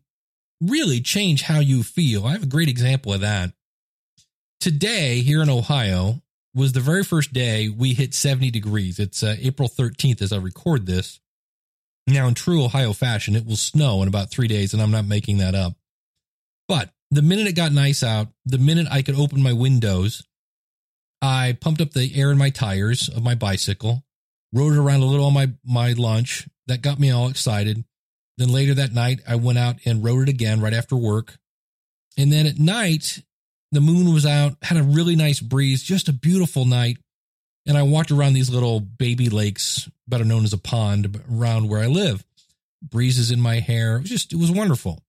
really 0.61 1.01
change 1.01 1.43
how 1.43 1.61
you 1.61 1.83
feel. 1.83 2.27
I 2.27 2.33
have 2.33 2.45
a 2.45 2.47
great 2.47 2.69
example 2.69 3.13
of 3.13 3.21
that. 3.21 3.53
Today, 4.61 5.21
here 5.21 5.43
in 5.43 5.51
Ohio, 5.51 6.23
was 6.55 6.73
the 6.73 6.81
very 6.81 7.03
first 7.03 7.33
day 7.33 7.69
we 7.69 7.95
hit 7.95 8.15
70 8.15 8.51
degrees. 8.51 8.99
It's 8.99 9.23
uh, 9.23 9.37
April 9.41 9.69
13th 9.69 10.23
as 10.23 10.33
I 10.33 10.39
record 10.39 10.87
this. 10.87 11.21
Now, 12.07 12.29
in 12.29 12.35
true 12.35 12.65
Ohio 12.65 12.93
fashion, 12.93 13.35
it 13.35 13.47
will 13.47 13.57
snow 13.57 14.03
in 14.03 14.09
about 14.09 14.31
three 14.31 14.49
days, 14.49 14.73
and 14.73 14.83
I'm 14.83 14.91
not 14.91 15.07
making 15.07 15.39
that 15.39 15.55
up. 15.55 15.75
But 16.69 16.91
the 17.11 17.23
minute 17.23 17.47
it 17.47 17.55
got 17.55 17.73
nice 17.73 18.03
out, 18.03 18.29
the 18.45 18.59
minute 18.59 18.87
I 18.91 19.03
could 19.03 19.15
open 19.15 19.43
my 19.43 19.53
windows, 19.53 20.23
I 21.23 21.57
pumped 21.61 21.81
up 21.81 21.93
the 21.93 22.13
air 22.15 22.31
in 22.31 22.39
my 22.39 22.51
tires 22.51 23.09
of 23.09 23.23
my 23.23 23.35
bicycle, 23.35 24.05
rode 24.53 24.75
it 24.75 24.79
around 24.79 25.01
a 25.01 25.07
little 25.07 25.27
on 25.27 25.33
my, 25.33 25.51
my 25.65 25.93
lunch. 25.93 26.47
That 26.67 26.83
got 26.83 26.99
me 26.99 27.11
all 27.11 27.29
excited. 27.29 27.85
Then 28.37 28.49
later 28.49 28.75
that 28.75 28.93
night, 28.93 29.21
I 29.29 29.37
went 29.37 29.59
out 29.59 29.77
and 29.85 30.05
rode 30.05 30.29
it 30.29 30.33
again 30.33 30.61
right 30.61 30.75
after 30.75 30.97
work. 30.97 31.39
And 32.19 32.33
then 32.33 32.47
at 32.47 32.59
night, 32.59 33.23
the 33.73 33.81
moon 33.81 34.13
was 34.13 34.27
out, 34.27 34.57
had 34.63 34.77
a 34.77 34.83
really 34.83 35.17
nice 35.17 35.41
breeze, 35.41 35.83
just 35.83 36.09
a 36.09 36.13
beautiful 36.13 36.65
night. 36.65 36.99
And 37.67 37.79
I 37.79 37.83
walked 37.83 38.11
around 38.11 38.35
these 38.35 38.51
little 38.51 38.81
baby 38.81 39.31
lakes, 39.31 39.89
better 40.07 40.25
known 40.25 40.45
as 40.45 40.53
a 40.53 40.59
pond, 40.59 41.21
around 41.31 41.69
where 41.69 41.81
I 41.81 41.87
live. 41.87 42.25
Breezes 42.83 43.31
in 43.31 43.41
my 43.41 43.61
hair. 43.61 43.97
It 43.97 44.03
was 44.03 44.11
just, 44.11 44.33
it 44.33 44.37
was 44.37 44.51
wonderful. 44.51 45.03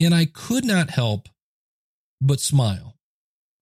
And 0.00 0.14
I 0.14 0.24
could 0.24 0.64
not 0.64 0.90
help 0.90 1.28
but 2.20 2.40
smile. 2.40 2.96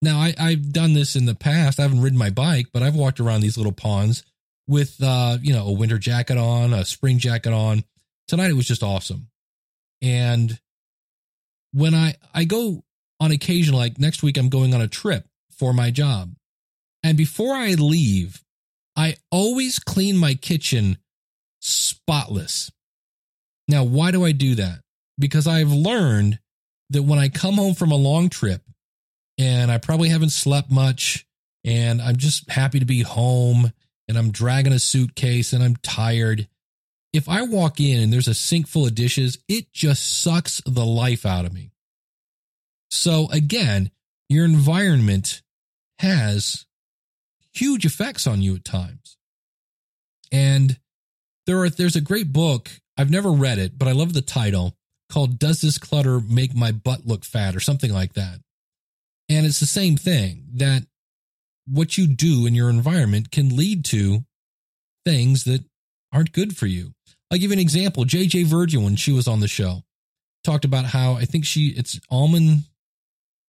Now, 0.03 0.19
I, 0.19 0.35
I've 0.39 0.73
done 0.73 0.93
this 0.95 1.17
in 1.17 1.27
the 1.27 1.35
past. 1.35 1.79
I 1.79 1.83
haven't 1.83 2.03
ridden 2.03 2.19
my 2.19 2.31
bike, 2.31 2.67
but 2.73 2.83
I've 2.83 2.95
walked 2.95 3.21
around 3.21 3.41
these 3.41 3.57
little 3.57 3.73
ponds 3.73 4.23
with, 4.67 5.03
uh, 5.03 5.39
you 5.43 5.53
know, 5.53 5.67
a 5.67 5.73
winter 5.73 5.99
jacket 5.99 6.39
on, 6.39 6.73
a 6.73 6.85
spring 6.85 7.19
jacket 7.19 7.53
on, 7.53 7.85
tonight 8.29 8.51
it 8.51 8.57
was 8.57 8.69
just 8.69 8.83
awesome. 8.83 9.29
And 10.01 10.59
when 11.73 11.95
I 11.95 12.15
I 12.33 12.45
go 12.45 12.85
on 13.19 13.33
occasion, 13.33 13.75
like 13.75 13.99
next 13.99 14.23
week, 14.23 14.39
I'm 14.39 14.49
going 14.49 14.73
on 14.73 14.81
a 14.81 14.89
trip 14.89 15.27
for 15.59 15.75
my 15.75 15.91
job, 15.91 16.35
and 17.03 17.17
before 17.17 17.55
I 17.55 17.75
leave, 17.75 18.43
I 18.97 19.17
always 19.31 19.79
clean 19.79 20.17
my 20.17 20.35
kitchen 20.35 20.99
spotless. 21.61 22.71
Now, 23.69 23.85
why 23.85 24.11
do 24.11 24.25
I 24.25 24.33
do 24.33 24.57
that? 24.57 24.81
Because 25.19 25.47
I've 25.47 25.73
learned 25.73 26.39
that 26.91 27.03
when 27.03 27.19
I 27.19 27.29
come 27.29 27.55
home 27.55 27.75
from 27.75 27.93
a 27.93 27.97
long 27.97 28.29
trip 28.29 28.63
and 29.39 29.71
I 29.71 29.79
probably 29.79 30.09
haven't 30.09 30.31
slept 30.31 30.71
much 30.71 31.27
and 31.65 32.03
I'm 32.03 32.17
just 32.17 32.51
happy 32.51 32.81
to 32.81 32.87
be 32.87 33.03
home 33.03 33.73
and 34.09 34.19
I'm 34.19 34.33
dragging 34.33 34.73
a 34.73 34.79
suitcase 34.79 35.53
and 35.53 35.63
I'm 35.63 35.77
tired 35.77 36.49
if 37.13 37.29
I 37.29 37.43
walk 37.43 37.81
in 37.81 38.01
and 38.01 38.13
there's 38.13 38.29
a 38.29 38.35
sink 38.35 38.67
full 38.69 38.87
of 38.87 38.95
dishes, 38.95 39.39
it 39.49 39.73
just 39.73 40.23
sucks 40.23 40.63
the 40.65 40.85
life 40.85 41.27
out 41.27 41.45
of 41.45 41.53
me. 41.53 41.73
So 42.91 43.29
again, 43.33 43.91
your 44.29 44.45
environment 44.45 45.43
has 45.99 46.67
huge 47.53 47.85
effects 47.85 48.27
on 48.27 48.43
you 48.43 48.55
at 48.55 48.65
times. 48.65 49.17
And 50.33 50.79
there 51.47 51.59
are 51.59 51.71
there's 51.71 51.97
a 51.97 52.01
great 52.01 52.33
book. 52.33 52.71
I've 52.97 53.11
never 53.11 53.31
read 53.31 53.59
it, 53.59 53.79
but 53.79 53.89
I 53.89 53.93
love 53.93 54.13
the 54.13 54.23
title 54.23 54.77
called 55.11 55.39
Does 55.39 55.61
This 55.61 55.79
Clutter 55.79 56.21
Make 56.21 56.55
My 56.55 56.73
Butt 56.73 57.07
Look 57.07 57.25
Fat 57.25 57.57
or 57.57 57.61
something 57.61 57.93
like 57.93 58.15
that. 58.15 58.39
And 59.29 59.47
it's 59.47 59.61
the 59.61 59.67
same 59.67 59.97
thing 59.97 60.45
that 60.55 60.85
what 61.67 61.97
you 61.97 62.07
do 62.07 62.47
in 62.47 62.55
your 62.55 62.71
environment 62.71 63.31
can 63.31 63.57
lead 63.57 63.85
to 63.87 64.25
things 65.05 65.45
that 65.45 65.65
aren't 66.13 66.33
good 66.33 66.57
for 66.57 66.67
you. 66.67 66.93
I'll 67.31 67.39
give 67.39 67.51
you 67.51 67.55
an 67.55 67.61
example. 67.61 68.05
JJ 68.05 68.47
Virgin, 68.47 68.83
when 68.83 68.97
she 68.97 69.13
was 69.13 69.29
on 69.29 69.41
the 69.41 69.49
show, 69.49 69.83
talked 70.43 70.65
about 70.65 70.87
how 70.87 71.15
I 71.15 71.25
think 71.25 71.45
she, 71.45 71.69
it's 71.69 72.01
almond, 72.11 72.65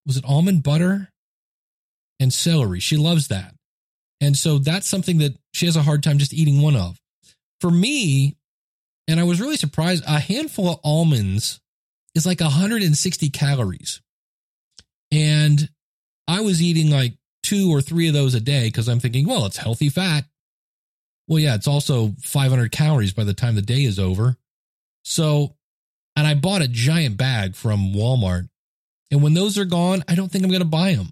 was 0.05 0.17
it 0.17 0.25
almond 0.25 0.63
butter 0.63 1.09
and 2.19 2.31
celery? 2.31 2.79
She 2.79 2.97
loves 2.97 3.27
that. 3.29 3.55
And 4.21 4.37
so 4.37 4.59
that's 4.59 4.87
something 4.87 5.17
that 5.17 5.35
she 5.53 5.65
has 5.65 5.75
a 5.75 5.81
hard 5.81 6.03
time 6.03 6.19
just 6.19 6.33
eating 6.33 6.61
one 6.61 6.75
of. 6.75 6.97
For 7.59 7.71
me, 7.71 8.37
and 9.07 9.19
I 9.19 9.23
was 9.23 9.41
really 9.41 9.57
surprised, 9.57 10.03
a 10.07 10.19
handful 10.19 10.69
of 10.69 10.79
almonds 10.83 11.59
is 12.13 12.25
like 12.25 12.39
160 12.39 13.29
calories. 13.31 13.99
And 15.11 15.67
I 16.27 16.41
was 16.41 16.61
eating 16.61 16.91
like 16.91 17.15
two 17.43 17.73
or 17.73 17.81
three 17.81 18.07
of 18.07 18.13
those 18.13 18.35
a 18.35 18.39
day 18.39 18.67
because 18.67 18.87
I'm 18.87 18.99
thinking, 18.99 19.27
well, 19.27 19.47
it's 19.47 19.57
healthy 19.57 19.89
fat. 19.89 20.25
Well, 21.27 21.39
yeah, 21.39 21.55
it's 21.55 21.67
also 21.67 22.13
500 22.21 22.71
calories 22.71 23.13
by 23.13 23.23
the 23.23 23.33
time 23.33 23.55
the 23.55 23.61
day 23.61 23.83
is 23.83 23.97
over. 23.97 24.37
So, 25.03 25.55
and 26.15 26.27
I 26.27 26.35
bought 26.35 26.61
a 26.61 26.67
giant 26.67 27.17
bag 27.17 27.55
from 27.55 27.93
Walmart. 27.93 28.49
And 29.09 29.23
when 29.23 29.33
those 29.33 29.57
are 29.57 29.65
gone, 29.65 30.03
I 30.07 30.15
don't 30.15 30.31
think 30.31 30.43
I'm 30.43 30.51
going 30.51 30.61
to 30.61 30.65
buy 30.65 30.93
them 30.93 31.11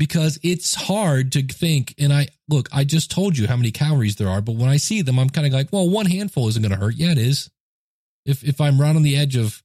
because 0.00 0.40
it's 0.42 0.74
hard 0.74 1.30
to 1.32 1.42
think. 1.42 1.94
And 1.98 2.10
I 2.10 2.28
look, 2.48 2.70
I 2.72 2.84
just 2.84 3.10
told 3.10 3.36
you 3.36 3.46
how 3.46 3.56
many 3.56 3.70
calories 3.70 4.16
there 4.16 4.30
are, 4.30 4.40
but 4.40 4.56
when 4.56 4.70
I 4.70 4.78
see 4.78 5.02
them, 5.02 5.18
I'm 5.18 5.28
kind 5.28 5.46
of 5.46 5.52
like, 5.52 5.68
well, 5.70 5.90
one 5.90 6.06
handful 6.06 6.48
isn't 6.48 6.62
going 6.62 6.72
to 6.72 6.78
hurt. 6.78 6.94
Yeah, 6.94 7.12
it 7.12 7.18
is. 7.18 7.50
If 8.24 8.42
if 8.42 8.62
I'm 8.62 8.80
right 8.80 8.96
on 8.96 9.02
the 9.02 9.18
edge 9.18 9.36
of, 9.36 9.62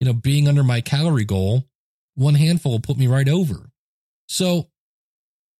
you 0.00 0.06
know, 0.06 0.14
being 0.14 0.48
under 0.48 0.64
my 0.64 0.80
calorie 0.80 1.26
goal, 1.26 1.68
one 2.14 2.34
handful 2.34 2.72
will 2.72 2.80
put 2.80 2.96
me 2.96 3.06
right 3.06 3.28
over. 3.28 3.68
So, 4.26 4.70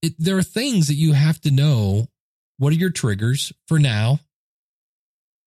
it, 0.01 0.15
there 0.19 0.39
are 0.39 0.43
things 0.43 0.89
that 0.89 0.95
you 0.95 1.13
have 1.13 1.39
to 1.43 1.51
know. 1.51 2.07
What 2.57 2.73
are 2.73 2.77
your 2.77 2.91
triggers 2.91 3.53
for 3.69 3.79
now? 3.79 4.21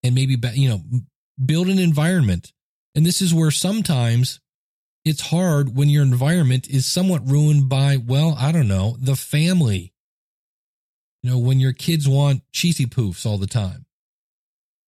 And 0.03 0.13
maybe 0.13 0.38
you 0.53 0.69
know, 0.69 0.81
build 1.43 1.67
an 1.67 1.79
environment. 1.79 2.53
And 2.93 3.03
this 3.03 3.24
is 3.24 3.34
where 3.34 3.50
sometimes 3.50 4.39
it's 5.08 5.22
hard 5.22 5.76
when 5.76 5.90
your 5.90 6.04
environment 6.04 6.68
is 6.70 6.86
somewhat 6.86 7.28
ruined 7.30 7.70
by, 7.70 7.98
well, 7.98 8.36
I 8.38 8.52
don't 8.52 8.68
know, 8.68 8.98
the 9.00 9.16
family. 9.16 9.94
You 11.24 11.32
know, 11.32 11.40
when 11.40 11.60
your 11.60 11.74
kids 11.74 12.08
want 12.08 12.44
cheesy 12.52 12.86
poofs 12.86 13.26
all 13.26 13.38
the 13.38 13.48
time. 13.48 13.86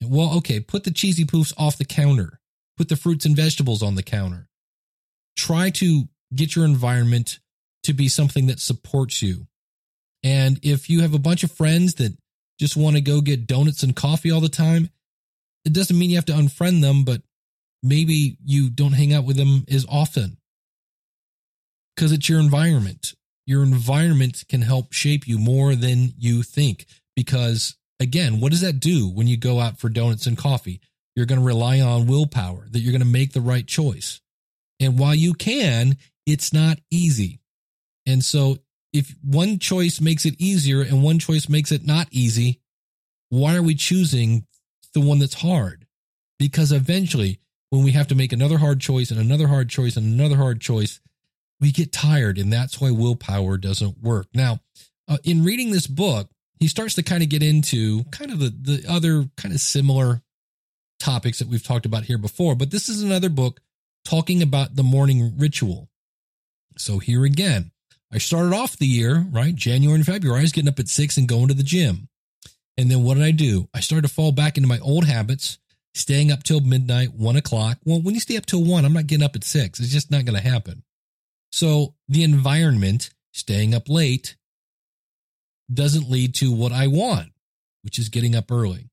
Well, 0.03 0.37
okay, 0.37 0.59
put 0.59 0.83
the 0.83 0.91
cheesy 0.91 1.25
poofs 1.25 1.53
off 1.57 1.77
the 1.77 1.85
counter, 1.85 2.39
put 2.77 2.89
the 2.89 2.95
fruits 2.95 3.25
and 3.25 3.35
vegetables 3.35 3.83
on 3.83 3.95
the 3.95 4.03
counter. 4.03 4.47
Try 5.35 5.69
to 5.71 6.07
get 6.33 6.55
your 6.55 6.65
environment 6.65 7.39
to 7.83 7.93
be 7.93 8.07
something 8.07 8.47
that 8.47 8.59
supports 8.59 9.21
you. 9.21 9.47
And 10.23 10.59
if 10.63 10.89
you 10.89 11.01
have 11.01 11.13
a 11.13 11.19
bunch 11.19 11.43
of 11.43 11.51
friends 11.51 11.95
that 11.95 12.17
just 12.59 12.75
want 12.75 12.95
to 12.95 13.01
go 13.01 13.21
get 13.21 13.47
donuts 13.47 13.83
and 13.83 13.95
coffee 13.95 14.31
all 14.31 14.41
the 14.41 14.49
time, 14.49 14.89
it 15.65 15.73
doesn't 15.73 15.97
mean 15.97 16.09
you 16.09 16.17
have 16.17 16.25
to 16.25 16.33
unfriend 16.33 16.81
them, 16.81 17.03
but 17.03 17.21
maybe 17.83 18.37
you 18.43 18.69
don't 18.69 18.93
hang 18.93 19.13
out 19.13 19.25
with 19.25 19.37
them 19.37 19.65
as 19.69 19.85
often 19.89 20.37
because 21.95 22.11
it's 22.11 22.29
your 22.29 22.39
environment. 22.39 23.13
Your 23.45 23.61
environment 23.63 24.45
can 24.47 24.61
help 24.61 24.93
shape 24.93 25.27
you 25.27 25.37
more 25.37 25.75
than 25.75 26.13
you 26.17 26.43
think. 26.43 26.85
Because 27.15 27.75
again, 27.99 28.39
what 28.39 28.51
does 28.51 28.61
that 28.61 28.79
do 28.79 29.09
when 29.09 29.27
you 29.27 29.35
go 29.35 29.59
out 29.59 29.79
for 29.79 29.89
donuts 29.89 30.25
and 30.25 30.37
coffee? 30.37 30.79
You're 31.15 31.25
going 31.25 31.41
to 31.41 31.45
rely 31.45 31.81
on 31.81 32.07
willpower 32.07 32.67
that 32.71 32.79
you're 32.79 32.93
going 32.93 33.01
to 33.01 33.05
make 33.05 33.33
the 33.33 33.41
right 33.41 33.67
choice. 33.67 34.21
And 34.79 34.97
while 34.97 35.15
you 35.15 35.33
can, 35.33 35.97
it's 36.25 36.53
not 36.53 36.79
easy. 36.89 37.41
And 38.05 38.23
so 38.23 38.59
if 38.93 39.13
one 39.21 39.59
choice 39.59 39.99
makes 39.99 40.25
it 40.25 40.39
easier 40.39 40.81
and 40.81 41.03
one 41.03 41.19
choice 41.19 41.49
makes 41.49 41.71
it 41.71 41.85
not 41.85 42.07
easy, 42.11 42.61
why 43.27 43.55
are 43.55 43.61
we 43.61 43.75
choosing 43.75 44.45
the 44.93 45.01
one 45.01 45.19
that's 45.19 45.41
hard? 45.41 45.85
Because 46.37 46.71
eventually 46.71 47.39
when 47.69 47.83
we 47.83 47.91
have 47.91 48.07
to 48.07 48.15
make 48.15 48.33
another 48.33 48.57
hard 48.57 48.79
choice 48.79 49.11
and 49.11 49.19
another 49.19 49.47
hard 49.47 49.69
choice 49.69 49.95
and 49.95 50.05
another 50.05 50.37
hard 50.37 50.59
choice, 50.61 50.99
we 51.59 51.71
get 51.71 51.91
tired. 51.91 52.37
And 52.37 52.51
that's 52.51 52.81
why 52.81 52.91
willpower 52.91 53.57
doesn't 53.57 54.01
work. 54.01 54.27
Now, 54.33 54.59
uh, 55.07 55.17
in 55.23 55.43
reading 55.43 55.71
this 55.71 55.87
book, 55.87 56.29
he 56.59 56.67
starts 56.67 56.95
to 56.95 57.03
kind 57.03 57.23
of 57.23 57.29
get 57.29 57.43
into 57.43 58.03
kind 58.05 58.31
of 58.31 58.39
the, 58.39 58.49
the 58.49 58.85
other 58.89 59.29
kind 59.37 59.53
of 59.53 59.61
similar 59.61 60.21
topics 60.99 61.39
that 61.39 61.47
we've 61.47 61.63
talked 61.63 61.85
about 61.85 62.03
here 62.03 62.17
before. 62.17 62.55
But 62.55 62.71
this 62.71 62.89
is 62.89 63.01
another 63.01 63.29
book 63.29 63.61
talking 64.03 64.41
about 64.41 64.75
the 64.75 64.83
morning 64.83 65.33
ritual. 65.37 65.89
So 66.77 66.99
here 66.99 67.23
again, 67.25 67.71
I 68.11 68.17
started 68.17 68.53
off 68.53 68.77
the 68.77 68.87
year, 68.87 69.25
right? 69.31 69.53
January 69.53 69.95
and 69.95 70.05
February, 70.05 70.39
I 70.39 70.41
was 70.43 70.51
getting 70.51 70.69
up 70.69 70.79
at 70.79 70.87
six 70.87 71.17
and 71.17 71.27
going 71.27 71.47
to 71.49 71.53
the 71.53 71.63
gym. 71.63 72.09
And 72.77 72.89
then 72.89 73.03
what 73.03 73.15
did 73.15 73.23
I 73.23 73.31
do? 73.31 73.67
I 73.73 73.81
started 73.81 74.07
to 74.07 74.13
fall 74.13 74.31
back 74.31 74.57
into 74.57 74.67
my 74.67 74.79
old 74.79 75.05
habits 75.05 75.59
staying 75.99 76.31
up 76.31 76.43
till 76.43 76.61
midnight, 76.61 77.13
one 77.13 77.35
o'clock. 77.35 77.77
Well, 77.85 78.01
when 78.01 78.13
you 78.13 78.21
stay 78.21 78.37
up 78.37 78.45
till 78.45 78.63
one, 78.63 78.85
I'm 78.85 78.93
not 78.93 79.07
getting 79.07 79.25
up 79.25 79.35
at 79.35 79.43
six. 79.43 79.79
It's 79.79 79.89
just 79.89 80.09
not 80.09 80.25
going 80.25 80.41
to 80.41 80.49
happen. 80.49 80.83
So 81.51 81.95
the 82.07 82.23
environment, 82.23 83.09
staying 83.33 83.75
up 83.75 83.89
late, 83.89 84.35
doesn't 85.71 86.09
lead 86.09 86.35
to 86.35 86.51
what 86.51 86.71
I 86.71 86.87
want, 86.87 87.31
which 87.83 87.99
is 87.99 88.09
getting 88.09 88.35
up 88.35 88.51
early. 88.51 88.89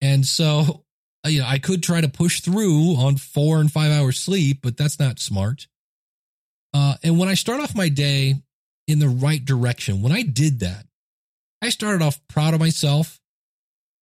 And 0.00 0.26
so, 0.26 0.84
you 1.26 1.40
know, 1.40 1.46
I 1.46 1.58
could 1.58 1.82
try 1.82 2.00
to 2.00 2.08
push 2.08 2.40
through 2.40 2.96
on 2.96 3.16
four 3.16 3.60
and 3.60 3.70
five 3.70 3.90
hours 3.90 4.20
sleep, 4.20 4.60
but 4.62 4.76
that's 4.76 4.98
not 4.98 5.18
smart. 5.18 5.66
Uh, 6.72 6.94
and 7.02 7.18
when 7.18 7.28
I 7.28 7.34
start 7.34 7.60
off 7.60 7.74
my 7.74 7.88
day 7.88 8.36
in 8.86 8.98
the 9.00 9.08
right 9.08 9.44
direction, 9.44 10.02
when 10.02 10.12
I 10.12 10.22
did 10.22 10.60
that, 10.60 10.86
I 11.62 11.68
started 11.70 12.02
off 12.02 12.20
proud 12.28 12.54
of 12.54 12.60
myself 12.60 13.19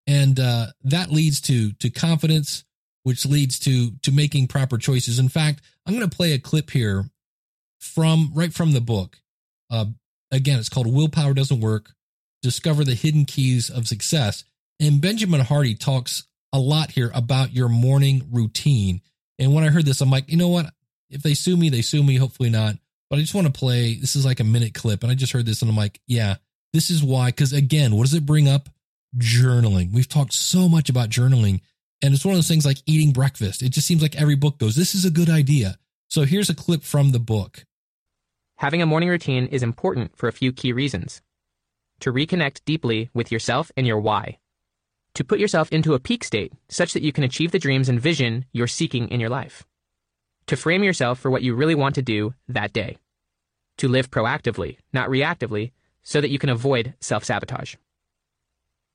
and 0.08 0.40
uh, 0.40 0.66
that 0.84 1.12
leads 1.12 1.40
to 1.42 1.72
to 1.72 1.90
confidence, 1.90 2.64
which 3.04 3.26
leads 3.26 3.60
to 3.60 3.92
to 4.02 4.10
making 4.10 4.48
proper 4.48 4.78
choices. 4.78 5.20
In 5.20 5.28
fact, 5.28 5.60
I'm 5.86 5.94
going 5.94 6.08
to 6.08 6.16
play 6.16 6.32
a 6.32 6.38
clip 6.38 6.70
here 6.70 7.04
from 7.78 8.32
right 8.34 8.52
from 8.52 8.72
the 8.72 8.80
book. 8.80 9.18
Uh, 9.70 9.84
again, 10.32 10.58
it's 10.58 10.70
called 10.70 10.92
"Willpower 10.92 11.34
Doesn't 11.34 11.60
Work: 11.60 11.92
Discover 12.42 12.84
the 12.84 12.94
Hidden 12.94 13.26
Keys 13.26 13.70
of 13.70 13.86
Success." 13.86 14.42
And 14.80 15.00
Benjamin 15.00 15.40
Hardy 15.40 15.74
talks 15.74 16.24
a 16.52 16.58
lot 16.58 16.92
here 16.92 17.10
about 17.14 17.52
your 17.52 17.68
morning 17.68 18.28
routine. 18.30 19.02
And 19.38 19.52
when 19.52 19.64
I 19.64 19.68
heard 19.68 19.84
this, 19.84 20.00
I'm 20.00 20.10
like, 20.10 20.30
you 20.30 20.36
know 20.36 20.48
what? 20.48 20.72
If 21.10 21.22
they 21.22 21.34
sue 21.34 21.56
me, 21.56 21.68
they 21.68 21.82
sue 21.82 22.02
me. 22.02 22.16
Hopefully 22.16 22.48
not. 22.48 22.76
But 23.10 23.18
I 23.18 23.20
just 23.20 23.34
want 23.34 23.46
to 23.46 23.52
play. 23.52 23.94
This 23.94 24.16
is 24.16 24.24
like 24.24 24.40
a 24.40 24.44
minute 24.44 24.72
clip, 24.72 25.02
and 25.02 25.12
I 25.12 25.14
just 25.14 25.32
heard 25.32 25.44
this, 25.44 25.60
and 25.60 25.70
I'm 25.70 25.76
like, 25.76 26.00
yeah, 26.06 26.36
this 26.72 26.90
is 26.90 27.02
why. 27.02 27.26
Because 27.26 27.52
again, 27.52 27.94
what 27.94 28.04
does 28.04 28.14
it 28.14 28.24
bring 28.24 28.48
up? 28.48 28.70
Journaling. 29.18 29.92
We've 29.92 30.08
talked 30.08 30.32
so 30.32 30.68
much 30.68 30.88
about 30.88 31.10
journaling, 31.10 31.60
and 32.02 32.14
it's 32.14 32.24
one 32.24 32.34
of 32.34 32.38
those 32.38 32.48
things 32.48 32.64
like 32.64 32.78
eating 32.86 33.12
breakfast. 33.12 33.62
It 33.62 33.70
just 33.70 33.86
seems 33.86 34.02
like 34.02 34.16
every 34.16 34.36
book 34.36 34.58
goes, 34.58 34.76
This 34.76 34.94
is 34.94 35.04
a 35.04 35.10
good 35.10 35.28
idea. 35.28 35.78
So 36.08 36.22
here's 36.22 36.50
a 36.50 36.54
clip 36.54 36.82
from 36.82 37.12
the 37.12 37.18
book. 37.18 37.64
Having 38.56 38.82
a 38.82 38.86
morning 38.86 39.08
routine 39.08 39.46
is 39.46 39.62
important 39.62 40.16
for 40.16 40.28
a 40.28 40.32
few 40.32 40.52
key 40.52 40.72
reasons 40.72 41.22
to 42.00 42.12
reconnect 42.12 42.60
deeply 42.64 43.10
with 43.12 43.32
yourself 43.32 43.72
and 43.76 43.86
your 43.86 43.98
why, 44.00 44.38
to 45.14 45.24
put 45.24 45.38
yourself 45.38 45.70
into 45.72 45.94
a 45.94 45.98
peak 45.98 46.22
state 46.24 46.52
such 46.68 46.92
that 46.92 47.02
you 47.02 47.12
can 47.12 47.24
achieve 47.24 47.50
the 47.50 47.58
dreams 47.58 47.88
and 47.88 48.00
vision 48.00 48.44
you're 48.52 48.66
seeking 48.66 49.08
in 49.08 49.20
your 49.20 49.28
life, 49.28 49.64
to 50.46 50.56
frame 50.56 50.84
yourself 50.84 51.18
for 51.18 51.30
what 51.30 51.42
you 51.42 51.54
really 51.54 51.74
want 51.74 51.94
to 51.96 52.02
do 52.02 52.34
that 52.48 52.72
day, 52.72 52.96
to 53.78 53.88
live 53.88 54.10
proactively, 54.10 54.78
not 54.92 55.08
reactively, 55.08 55.72
so 56.02 56.20
that 56.20 56.30
you 56.30 56.38
can 56.38 56.50
avoid 56.50 56.94
self 57.00 57.24
sabotage. 57.24 57.74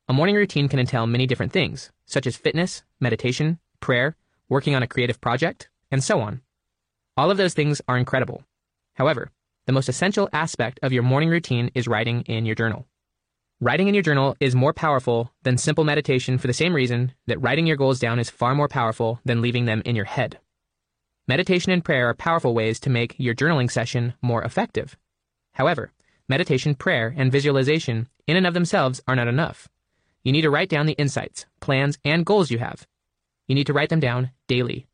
A 0.09 0.13
morning 0.13 0.35
routine 0.35 0.67
can 0.67 0.79
entail 0.79 1.07
many 1.07 1.25
different 1.25 1.53
things, 1.53 1.89
such 2.05 2.27
as 2.27 2.35
fitness, 2.35 2.83
meditation, 2.99 3.59
prayer, 3.79 4.17
working 4.49 4.75
on 4.75 4.83
a 4.83 4.87
creative 4.87 5.21
project, 5.21 5.69
and 5.89 6.03
so 6.03 6.19
on. 6.19 6.41
All 7.15 7.31
of 7.31 7.37
those 7.37 7.53
things 7.53 7.81
are 7.87 7.97
incredible. 7.97 8.43
However, 8.95 9.31
the 9.65 9.71
most 9.71 9.87
essential 9.87 10.27
aspect 10.33 10.77
of 10.83 10.91
your 10.91 11.03
morning 11.03 11.29
routine 11.29 11.71
is 11.73 11.87
writing 11.87 12.23
in 12.23 12.45
your 12.45 12.55
journal. 12.55 12.85
Writing 13.61 13.87
in 13.87 13.93
your 13.93 14.03
journal 14.03 14.35
is 14.41 14.53
more 14.53 14.73
powerful 14.73 15.31
than 15.43 15.57
simple 15.57 15.85
meditation 15.85 16.37
for 16.37 16.47
the 16.47 16.53
same 16.53 16.75
reason 16.75 17.13
that 17.27 17.41
writing 17.41 17.65
your 17.65 17.77
goals 17.77 17.99
down 17.99 18.19
is 18.19 18.29
far 18.29 18.53
more 18.53 18.67
powerful 18.67 19.21
than 19.23 19.41
leaving 19.41 19.63
them 19.63 19.81
in 19.85 19.95
your 19.95 20.03
head. 20.03 20.37
Meditation 21.29 21.71
and 21.71 21.85
prayer 21.85 22.09
are 22.09 22.13
powerful 22.13 22.53
ways 22.53 22.77
to 22.81 22.89
make 22.89 23.15
your 23.17 23.33
journaling 23.33 23.71
session 23.71 24.15
more 24.21 24.43
effective. 24.43 24.97
However, 25.53 25.93
meditation, 26.27 26.75
prayer, 26.75 27.13
and 27.15 27.31
visualization 27.31 28.09
in 28.27 28.35
and 28.35 28.45
of 28.45 28.53
themselves 28.53 29.01
are 29.07 29.15
not 29.15 29.29
enough. 29.29 29.69
You 30.23 30.31
need 30.31 30.41
to 30.43 30.49
write 30.49 30.69
down 30.69 30.85
the 30.85 30.93
insights, 30.93 31.45
plans, 31.59 31.97
and 32.05 32.25
goals 32.25 32.49
you 32.49 32.59
have, 32.59 32.87
you 33.47 33.55
need 33.55 33.67
to 33.67 33.73
write 33.73 33.89
them 33.89 33.99
down 33.99 34.31
daily. 34.47 34.87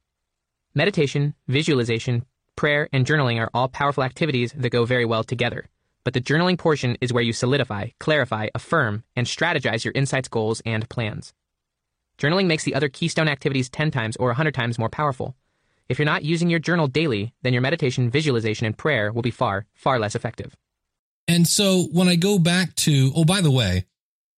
Meditation, 0.74 1.36
visualization, 1.48 2.26
prayer, 2.56 2.90
and 2.92 3.06
journaling 3.06 3.40
are 3.40 3.50
all 3.54 3.68
powerful 3.68 4.04
activities 4.04 4.54
that 4.58 4.72
go 4.72 4.86
very 4.86 5.06
well 5.06 5.24
together. 5.24 5.70
But 6.04 6.14
the 6.14 6.22
journaling 6.22 6.58
portion 6.58 6.98
is 7.00 7.14
where 7.14 7.24
you 7.24 7.34
solidify, 7.34 7.90
clarify, 8.00 8.48
affirm, 8.56 9.04
and 9.16 9.28
strategize 9.28 9.84
your 9.84 9.92
insights, 9.96 10.28
goals, 10.28 10.62
and 10.66 10.90
plans. 10.90 11.34
Journaling 12.18 12.48
makes 12.48 12.64
the 12.64 12.76
other 12.76 12.90
keystone 12.90 13.28
activities 13.28 13.70
10 13.70 13.92
times 13.92 14.18
or 14.18 14.28
100 14.30 14.54
times 14.54 14.80
more 14.80 14.90
powerful. 14.90 15.36
If 15.88 16.00
you're 16.00 16.06
not 16.06 16.24
using 16.24 16.50
your 16.50 16.60
journal 16.60 16.88
daily, 16.88 17.34
then 17.44 17.54
your 17.54 17.62
meditation, 17.62 18.10
visualization, 18.10 18.66
and 18.66 18.78
prayer 18.78 19.12
will 19.12 19.22
be 19.22 19.32
far, 19.32 19.66
far 19.74 20.00
less 20.00 20.16
effective. 20.16 20.56
And 21.28 21.48
so 21.48 21.88
when 21.92 22.08
I 22.10 22.16
go 22.16 22.40
back 22.40 22.76
to, 22.78 23.12
oh, 23.16 23.26
by 23.26 23.42
the 23.42 23.52
way, 23.52 23.86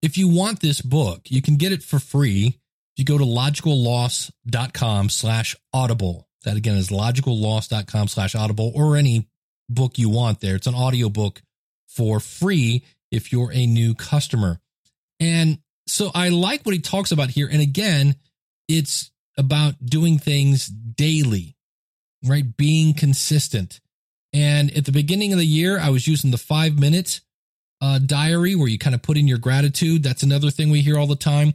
if 0.02 0.18
you 0.18 0.28
want 0.28 0.60
this 0.60 0.82
book, 0.82 1.22
you 1.30 1.42
can 1.42 1.58
get 1.58 1.72
it 1.72 1.84
for 1.84 2.00
free. 2.00 2.58
If 2.96 2.98
you 2.98 3.06
go 3.06 3.18
to 3.18 3.24
logicalloss.com 3.24 5.10
slash 5.10 5.56
audible. 5.74 6.28
That 6.44 6.58
again 6.58 6.78
is 6.78 6.90
logicalloss.com 6.90 8.08
slash 8.08 8.36
audible 8.36 8.72
or 8.76 8.98
any 8.98 9.28
book 9.70 9.98
you 9.98 10.10
want 10.10 10.40
there. 10.40 10.56
It's 10.56 10.68
an 10.68 10.76
audio 10.76 11.10
book 11.10 11.42
for 11.88 12.20
free 12.20 12.84
if 13.12 13.32
you're 13.32 13.52
a 13.54 13.66
new 13.66 13.94
customer. 13.94 14.60
And 15.20 15.60
so 15.88 16.10
I 16.16 16.30
like 16.30 16.66
what 16.66 16.74
he 16.74 16.82
talks 16.82 17.12
about 17.12 17.30
here. 17.30 17.48
And 17.52 17.62
again, 17.62 18.16
it's 18.68 19.12
about 19.38 19.86
doing 19.86 20.18
things 20.18 20.68
daily, 20.68 21.56
right? 22.26 22.46
Being 22.58 22.94
consistent. 22.94 23.80
And 24.34 24.76
at 24.76 24.86
the 24.86 24.92
beginning 24.92 25.34
of 25.34 25.40
the 25.40 25.46
year, 25.46 25.80
I 25.80 25.90
was 25.90 26.08
using 26.08 26.32
the 26.32 26.38
five 26.38 26.80
minute 26.80 27.22
uh, 27.82 28.00
diary 28.00 28.56
where 28.56 28.68
you 28.68 28.78
kind 28.78 28.96
of 28.96 29.02
put 29.02 29.18
in 29.18 29.28
your 29.28 29.40
gratitude. 29.40 30.04
That's 30.04 30.24
another 30.24 30.52
thing 30.52 30.70
we 30.70 30.82
hear 30.82 30.98
all 30.98 31.08
the 31.08 31.16
time. 31.16 31.54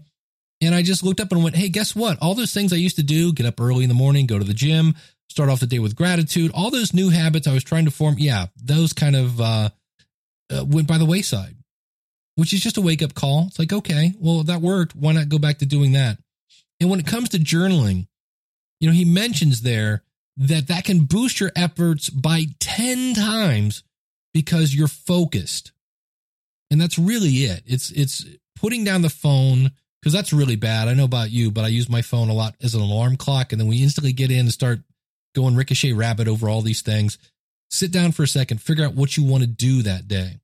And 0.61 0.75
I 0.75 0.83
just 0.83 1.02
looked 1.02 1.21
up 1.21 1.33
and 1.33 1.45
went, 1.45 1.56
hey, 1.56 1.68
guess 1.68 1.95
what? 1.95 2.18
All 2.21 2.35
those 2.35 2.52
things 2.52 2.73
I 2.73 2.76
used 2.76 2.97
to 2.97 3.02
do, 3.02 3.33
get 3.33 3.47
up 3.47 3.61
early 3.61 3.85
in 3.85 3.88
the 3.88 3.95
morning, 3.95 4.26
go 4.26 4.38
to 4.38 4.45
the 4.45 4.54
gym, 4.54 4.95
start 5.28 5.50
off 5.50 5.61
the 5.61 5.66
day 5.66 5.78
with 5.78 5.97
gratitude, 5.97 6.50
all 6.54 6.71
those 6.71 6.95
new 6.95 7.11
habits 7.11 7.47
I 7.47 7.52
was 7.52 7.64
trying 7.64 7.85
to 7.85 7.90
form, 7.90 8.16
yeah, 8.18 8.47
those 8.56 8.92
kind 8.92 9.14
of 9.14 9.40
uh, 9.40 9.68
uh, 10.50 10.64
went 10.64 10.88
by 10.88 10.99
the 10.99 11.04
wayside, 11.04 11.56
which 12.37 12.52
is 12.52 12.61
just 12.61 12.78
a 12.78 12.80
wake 12.80 13.02
up 13.02 13.14
call. 13.14 13.47
It's 13.49 13.59
like, 13.59 13.73
okay, 13.73 14.14
well, 14.18 14.42
that 14.45 14.62
worked. 14.62 14.97
Why 14.97 15.12
not 15.12 15.28
go 15.28 15.38
back 15.38 15.59
to 15.59 15.66
doing 15.66 15.92
that? 15.92 16.18
And 16.80 16.90
when 16.90 17.00
it 17.00 17.06
comes 17.06 17.28
to 17.30 17.38
journaling, 17.38 18.06
you 18.80 18.88
know, 18.88 18.95
he 18.95 19.04
mentions 19.04 19.62
there 19.62 20.02
that 20.37 20.68
that 20.68 20.85
can 20.85 21.04
boost 21.04 21.40
your 21.40 21.52
efforts 21.56 22.11
by 22.11 22.47
10 22.61 23.14
times 23.14 23.83
because 24.33 24.75
you're 24.75 24.88
focused. 24.88 25.73
And 26.70 26.80
that's 26.80 26.99
really 26.99 27.30
it. 27.30 27.62
It's 27.66 27.90
it's 27.90 28.25
putting 28.56 28.85
down 28.85 29.02
the 29.02 29.11
phone 29.11 29.70
because 30.00 30.12
that's 30.12 30.32
really 30.32 30.56
bad. 30.56 30.88
I 30.88 30.94
know 30.94 31.04
about 31.04 31.30
you, 31.30 31.50
but 31.50 31.64
I 31.64 31.68
use 31.68 31.88
my 31.88 32.02
phone 32.02 32.28
a 32.28 32.35
lot 32.35 32.54
as 32.62 32.75
an 32.75 32.80
alarm 32.80 33.16
clock 33.16 33.52
and 33.52 33.61
then 33.61 33.68
we 33.68 33.82
instantly 33.82 34.12
get 34.12 34.30
in 34.30 34.40
and 34.40 34.52
start 34.52 34.80
going 35.35 35.54
ricochet 35.54 35.92
rabbit 35.92 36.28
over 36.28 36.49
all 36.49 36.62
these 36.62 36.82
things. 36.82 37.18
Sit 37.70 37.92
down 37.92 38.12
for 38.12 38.23
a 38.23 38.28
second, 38.28 38.61
figure 38.61 38.85
out 38.85 38.94
what 38.94 39.16
you 39.16 39.25
want 39.25 39.42
to 39.42 39.49
do 39.49 39.82
that 39.82 40.08
day. 40.08 40.40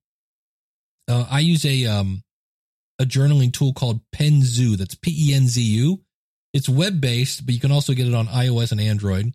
Uh, 1.09 1.27
I 1.31 1.41
use 1.41 1.65
a 1.65 1.87
um 1.87 2.23
a 2.99 3.05
journaling 3.05 3.53
tool 3.53 3.73
called 3.73 4.01
Penzu. 4.15 4.77
That's 4.77 4.95
P 4.95 5.31
E 5.31 5.35
N 5.35 5.49
Z 5.49 5.61
U. 5.61 6.01
It's 6.53 6.69
web 6.69 7.01
based, 7.01 7.45
but 7.47 7.55
you 7.55 7.61
can 7.61 7.73
also 7.73 7.95
get 7.95 8.07
it 8.07 8.15
on 8.15 8.27
iOS 8.29 8.73
and 8.73 8.81
Android. 8.81 9.33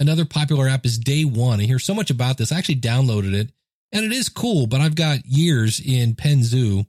Another 0.00 0.24
popular 0.24 0.68
app 0.68 0.84
is 0.84 0.98
Day 0.98 1.24
One. 1.24 1.60
I 1.60 1.64
hear 1.64 1.78
so 1.78 1.94
much 1.94 2.10
about 2.10 2.38
this. 2.38 2.50
I 2.50 2.58
actually 2.58 2.76
downloaded 2.76 3.34
it 3.34 3.50
and 3.94 4.04
it 4.04 4.12
is 4.12 4.28
cool, 4.28 4.66
but 4.66 4.80
I've 4.80 4.96
got 4.96 5.24
years 5.24 5.80
in 5.80 6.14
Penzu. 6.14 6.86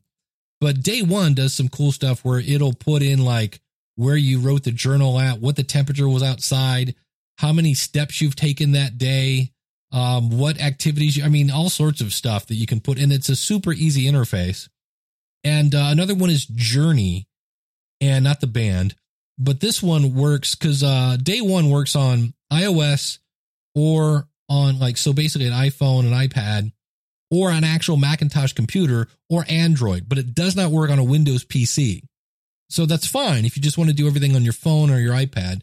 But 0.60 0.82
Day 0.82 1.04
One 1.04 1.36
does 1.36 1.54
some 1.54 1.70
cool 1.70 1.92
stuff 1.92 2.26
where 2.26 2.40
it'll 2.40 2.74
put 2.74 3.04
in 3.04 3.24
like 3.24 3.62
where 3.96 4.18
you 4.18 4.40
wrote 4.40 4.64
the 4.64 4.72
journal 4.72 5.20
at, 5.20 5.40
what 5.40 5.56
the 5.56 5.64
temperature 5.64 6.10
was 6.10 6.24
outside, 6.24 6.96
how 7.38 7.54
many 7.54 7.74
steps 7.74 8.20
you've 8.20 8.36
taken 8.36 8.72
that 8.72 8.98
day, 8.98 9.52
um, 9.92 10.38
what 10.38 10.60
activities, 10.60 11.16
you, 11.16 11.24
I 11.24 11.30
mean, 11.30 11.52
all 11.52 11.70
sorts 11.70 12.02
of 12.02 12.12
stuff 12.12 12.48
that 12.48 12.56
you 12.56 12.66
can 12.66 12.82
put 12.82 12.98
in. 12.98 13.12
It's 13.12 13.30
a 13.30 13.36
super 13.36 13.72
easy 13.72 14.06
interface. 14.06 14.68
And 15.44 15.76
uh, 15.76 15.90
another 15.92 16.16
one 16.16 16.32
is 16.32 16.46
Journey, 16.46 17.28
and 18.02 18.24
not 18.24 18.42
the 18.42 18.48
band, 18.48 18.96
but 19.38 19.60
this 19.60 19.82
one 19.82 20.16
works 20.16 20.56
because 20.56 20.84
uh, 20.84 21.18
Day 21.22 21.42
One 21.42 21.70
works 21.70 21.96
on 21.96 22.34
iOS 22.52 23.20
or 23.76 24.28
on 24.50 24.80
like, 24.80 24.98
so 24.98 25.14
basically 25.14 25.48
an 25.48 25.54
iPhone, 25.54 26.02
an 26.02 26.14
iPad, 26.14 26.72
or 27.32 27.52
an 27.52 27.64
actual 27.64 27.98
Macintosh 27.98 28.54
computer 28.54 29.08
or 29.30 29.46
Android, 29.50 30.08
but 30.08 30.18
it 30.18 30.34
does 30.36 30.56
not 30.56 30.72
work 30.72 30.90
on 30.90 31.00
a 31.00 31.04
Windows 31.04 31.44
PC. 31.44 32.04
So 32.70 32.86
that's 32.86 33.08
fine 33.08 33.46
if 33.46 33.56
you 33.56 33.64
just 33.64 33.78
want 33.78 33.90
to 33.90 33.96
do 33.96 34.08
everything 34.08 34.36
on 34.36 34.44
your 34.44 34.54
phone 34.54 34.90
or 34.90 35.00
your 35.00 35.14
iPad. 35.14 35.62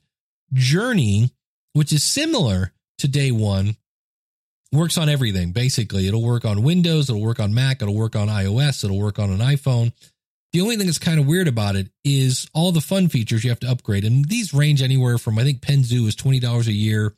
Journey, 0.53 1.31
which 1.72 1.92
is 1.92 2.03
similar 2.03 2.72
to 2.98 3.09
day 3.09 3.31
one, 3.31 3.77
works 4.72 4.98
on 4.98 5.09
everything. 5.09 5.53
Basically, 5.53 6.07
it'll 6.07 6.25
work 6.25 6.44
on 6.44 6.62
Windows, 6.62 7.09
it'll 7.09 7.22
work 7.22 7.40
on 7.40 7.55
Mac, 7.55 7.83
it'll 7.83 7.94
work 7.94 8.16
on 8.16 8.29
iOS, 8.29 8.85
it'll 8.85 8.98
work 8.98 9.18
on 9.18 9.31
an 9.31 9.38
iPhone. 9.38 9.92
The 10.53 10.61
only 10.61 10.77
thing 10.77 10.87
that's 10.87 10.98
kind 10.98 11.18
of 11.18 11.27
weird 11.27 11.48
about 11.48 11.77
it 11.77 11.88
is 12.05 12.46
all 12.53 12.72
the 12.72 12.81
fun 12.81 13.09
features 13.09 13.42
you 13.42 13.51
have 13.51 13.61
to 13.61 13.70
upgrade. 13.70 14.05
And 14.05 14.27
these 14.27 14.53
range 14.53 14.83
anywhere 14.83 15.16
from 15.16 15.38
I 15.38 15.44
think 15.44 15.61
Penzu 15.61 16.07
is 16.07 16.16
$20 16.16 16.66
a 16.66 16.72
year. 16.72 17.14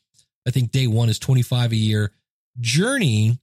I 0.47 0.51
think 0.51 0.71
day 0.71 0.87
one 0.87 1.09
is 1.09 1.19
25 1.19 1.73
a 1.73 1.77
year. 1.77 2.13
Journey 2.61 3.41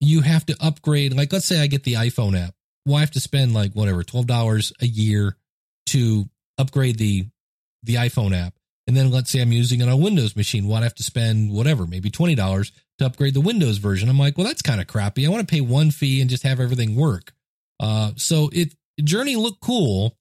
you 0.00 0.20
have 0.20 0.46
to 0.46 0.56
upgrade. 0.60 1.14
Like, 1.14 1.32
let's 1.32 1.46
say 1.46 1.60
I 1.60 1.66
get 1.66 1.84
the 1.84 1.94
iPhone 1.94 2.38
app. 2.38 2.54
Well, 2.86 2.96
I 2.96 3.00
have 3.00 3.10
to 3.12 3.20
spend 3.20 3.54
like 3.54 3.72
whatever, 3.72 4.02
$12 4.02 4.72
a 4.80 4.86
year 4.86 5.36
to 5.86 6.28
upgrade 6.56 6.98
the, 6.98 7.26
the 7.82 7.96
iPhone 7.96 8.34
app. 8.34 8.54
And 8.86 8.96
then 8.96 9.10
let's 9.10 9.30
say 9.30 9.40
I'm 9.40 9.52
using 9.52 9.80
it 9.80 9.84
on 9.84 9.90
a 9.90 9.96
Windows 9.96 10.34
machine. 10.34 10.66
Well, 10.66 10.80
I 10.80 10.84
have 10.84 10.94
to 10.94 11.02
spend 11.02 11.52
whatever, 11.52 11.86
maybe 11.86 12.10
$20 12.10 12.72
to 12.98 13.06
upgrade 13.06 13.34
the 13.34 13.40
Windows 13.40 13.78
version. 13.78 14.08
I'm 14.08 14.18
like, 14.18 14.38
well, 14.38 14.46
that's 14.46 14.62
kind 14.62 14.80
of 14.80 14.86
crappy. 14.86 15.26
I 15.26 15.30
want 15.30 15.46
to 15.46 15.52
pay 15.52 15.60
one 15.60 15.90
fee 15.90 16.20
and 16.20 16.30
just 16.30 16.42
have 16.42 16.58
everything 16.58 16.96
work. 16.96 17.32
Uh, 17.80 18.12
so 18.16 18.50
it 18.52 18.74
Journey 19.02 19.36
looked 19.36 19.60
cool. 19.60 20.16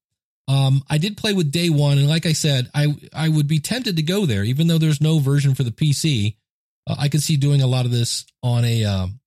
Um, 0.47 0.83
I 0.89 0.97
did 0.97 1.17
play 1.17 1.33
with 1.33 1.51
day 1.51 1.69
one, 1.69 1.97
and 1.97 2.07
like 2.07 2.25
I 2.25 2.33
said, 2.33 2.69
I 2.73 2.95
I 3.13 3.27
would 3.27 3.47
be 3.47 3.59
tempted 3.59 3.97
to 3.97 4.03
go 4.03 4.25
there, 4.25 4.43
even 4.43 4.67
though 4.67 4.77
there's 4.77 5.01
no 5.01 5.19
version 5.19 5.55
for 5.55 5.63
the 5.63 5.71
PC. 5.71 6.35
Uh, 6.85 6.95
I 6.97 7.09
could 7.09 7.21
see 7.21 7.35
doing 7.35 7.61
a 7.61 7.67
lot 7.67 7.85
of 7.85 7.91
this 7.91 8.25
on 8.43 8.63
a 8.63 8.85
um, 8.85 9.19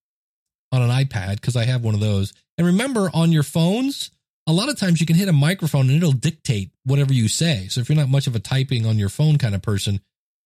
on 0.73 0.83
an 0.83 0.91
iPad 0.91 1.37
because 1.37 1.57
I 1.57 1.65
have 1.65 1.83
one 1.83 1.95
of 1.95 2.01
those. 2.01 2.33
And 2.59 2.67
remember, 2.67 3.11
on 3.13 3.33
your 3.33 3.43
phones, 3.43 4.11
a 4.47 4.53
lot 4.53 4.69
of 4.69 4.79
times 4.79 5.01
you 5.01 5.07
can 5.07 5.17
hit 5.17 5.29
a 5.29 5.33
microphone 5.33 5.89
and 5.89 5.97
it'll 5.97 6.13
dictate 6.13 6.71
whatever 6.85 7.13
you 7.13 7.29
say. 7.29 7.69
So 7.69 7.81
if 7.81 7.89
you're 7.89 7.97
not 7.97 8.09
much 8.09 8.27
of 8.27 8.37
a 8.37 8.41
typing 8.41 8.87
on 8.87 8.99
your 8.99 9.09
phone 9.09 9.39
kind 9.39 9.55
of 9.55 9.63
person, 9.63 10.01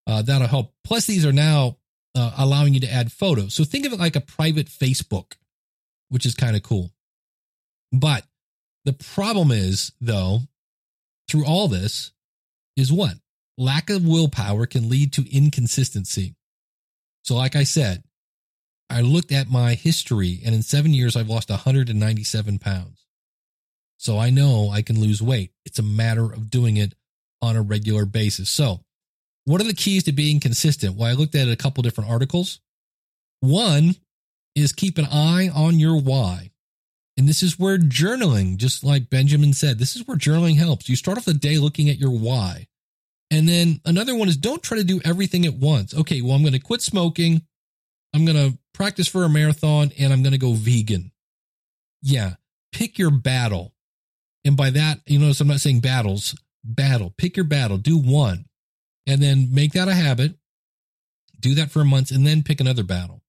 uh, 0.06 0.22
that'll 0.22 0.48
help. 0.48 0.72
Plus, 0.84 1.06
these 1.06 1.24
are 1.24 1.32
now 1.32 1.76
uh, 2.14 2.32
allowing 2.36 2.74
you 2.74 2.80
to 2.80 2.92
add 2.92 3.12
photos. 3.12 3.54
So 3.54 3.64
think 3.64 3.86
of 3.86 3.92
it 3.92 3.98
like 3.98 4.16
a 4.16 4.20
private 4.20 4.66
Facebook, 4.66 5.32
which 6.08 6.26
is 6.26 6.34
kind 6.34 6.56
of 6.56 6.62
cool. 6.62 6.90
But 7.92 8.24
the 8.84 8.92
problem 8.92 9.50
is, 9.50 9.92
though, 10.00 10.40
through 11.28 11.46
all 11.46 11.68
this, 11.68 12.12
is 12.76 12.92
what? 12.92 13.14
Lack 13.56 13.88
of 13.88 14.04
willpower 14.04 14.66
can 14.66 14.88
lead 14.88 15.12
to 15.14 15.34
inconsistency. 15.34 16.34
So, 17.22 17.36
like 17.36 17.56
I 17.56 17.62
said, 17.62 18.02
I 18.94 19.00
looked 19.00 19.32
at 19.32 19.50
my 19.50 19.74
history, 19.74 20.40
and 20.44 20.54
in 20.54 20.62
seven 20.62 20.94
years, 20.94 21.16
I've 21.16 21.28
lost 21.28 21.50
197 21.50 22.60
pounds. 22.60 23.04
So 23.96 24.20
I 24.20 24.30
know 24.30 24.70
I 24.70 24.82
can 24.82 25.00
lose 25.00 25.20
weight. 25.20 25.50
It's 25.64 25.80
a 25.80 25.82
matter 25.82 26.26
of 26.26 26.48
doing 26.48 26.76
it 26.76 26.94
on 27.42 27.56
a 27.56 27.62
regular 27.62 28.06
basis. 28.06 28.48
So, 28.48 28.82
what 29.46 29.60
are 29.60 29.64
the 29.64 29.74
keys 29.74 30.04
to 30.04 30.12
being 30.12 30.38
consistent? 30.38 30.94
Well, 30.94 31.10
I 31.10 31.14
looked 31.14 31.34
at 31.34 31.48
a 31.48 31.56
couple 31.56 31.82
different 31.82 32.08
articles. 32.08 32.60
One 33.40 33.96
is 34.54 34.72
keep 34.72 34.96
an 34.96 35.08
eye 35.10 35.50
on 35.52 35.80
your 35.80 36.00
why. 36.00 36.52
And 37.16 37.28
this 37.28 37.42
is 37.42 37.58
where 37.58 37.78
journaling, 37.78 38.58
just 38.58 38.84
like 38.84 39.10
Benjamin 39.10 39.54
said, 39.54 39.80
this 39.80 39.96
is 39.96 40.06
where 40.06 40.16
journaling 40.16 40.56
helps. 40.56 40.88
You 40.88 40.94
start 40.94 41.18
off 41.18 41.24
the 41.24 41.34
day 41.34 41.58
looking 41.58 41.90
at 41.90 41.98
your 41.98 42.10
why. 42.10 42.68
And 43.32 43.48
then 43.48 43.80
another 43.84 44.14
one 44.14 44.28
is 44.28 44.36
don't 44.36 44.62
try 44.62 44.78
to 44.78 44.84
do 44.84 45.00
everything 45.04 45.46
at 45.46 45.54
once. 45.54 45.94
Okay, 45.94 46.22
well, 46.22 46.34
I'm 46.34 46.42
going 46.42 46.52
to 46.52 46.60
quit 46.60 46.80
smoking. 46.80 47.42
I'm 48.12 48.24
going 48.24 48.36
to 48.36 48.58
practice 48.74 49.08
for 49.08 49.24
a 49.24 49.28
marathon 49.28 49.92
and 49.98 50.12
I'm 50.12 50.22
going 50.22 50.32
to 50.32 50.38
go 50.38 50.52
vegan. 50.52 51.12
Yeah, 52.02 52.34
pick 52.72 52.98
your 52.98 53.10
battle. 53.10 53.72
And 54.44 54.56
by 54.56 54.70
that, 54.70 55.00
you 55.06 55.18
notice 55.18 55.40
I'm 55.40 55.48
not 55.48 55.60
saying 55.60 55.80
battles, 55.80 56.36
battle. 56.62 57.14
Pick 57.16 57.36
your 57.36 57.46
battle, 57.46 57.78
do 57.78 57.96
one, 57.96 58.44
and 59.06 59.22
then 59.22 59.48
make 59.52 59.72
that 59.72 59.88
a 59.88 59.94
habit. 59.94 60.34
Do 61.40 61.54
that 61.54 61.70
for 61.70 61.80
a 61.80 61.86
month 61.86 62.10
and 62.10 62.26
then 62.26 62.42
pick 62.42 62.60
another 62.60 62.82
battle. 62.82 63.22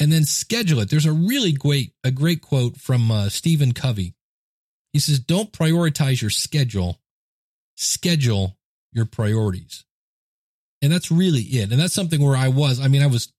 And 0.00 0.10
then 0.10 0.24
schedule 0.24 0.80
it. 0.80 0.90
There's 0.90 1.06
a 1.06 1.12
really 1.12 1.52
great 1.52 1.92
a 2.02 2.10
great 2.10 2.40
quote 2.42 2.76
from 2.78 3.10
uh, 3.12 3.28
Stephen 3.28 3.72
Covey. 3.72 4.14
He 4.92 4.98
says, 4.98 5.20
"Don't 5.20 5.52
prioritize 5.52 6.20
your 6.20 6.30
schedule, 6.30 7.00
schedule 7.76 8.56
your 8.92 9.04
priorities." 9.04 9.84
And 10.82 10.92
that's 10.92 11.10
really 11.10 11.42
it. 11.42 11.70
And 11.70 11.80
that's 11.80 11.94
something 11.94 12.22
where 12.22 12.36
I 12.36 12.48
was, 12.48 12.80
I 12.80 12.88
mean, 12.88 13.02
I 13.02 13.06
was 13.06 13.32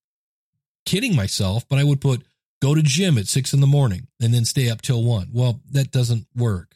kidding 0.85 1.15
myself, 1.15 1.67
but 1.67 1.79
I 1.79 1.83
would 1.83 2.01
put 2.01 2.23
go 2.61 2.73
to 2.73 2.81
gym 2.81 3.17
at 3.17 3.27
six 3.27 3.53
in 3.53 3.61
the 3.61 3.67
morning 3.67 4.07
and 4.21 4.33
then 4.33 4.45
stay 4.45 4.69
up 4.69 4.81
till 4.81 5.03
one. 5.03 5.29
Well, 5.33 5.61
that 5.71 5.91
doesn't 5.91 6.27
work. 6.35 6.75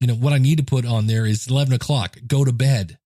You 0.00 0.08
know, 0.08 0.14
what 0.14 0.32
I 0.32 0.38
need 0.38 0.58
to 0.58 0.64
put 0.64 0.84
on 0.84 1.06
there 1.06 1.26
is 1.26 1.46
11 1.46 1.72
o'clock, 1.72 2.16
go 2.26 2.44
to 2.44 2.52
bed. 2.52 2.98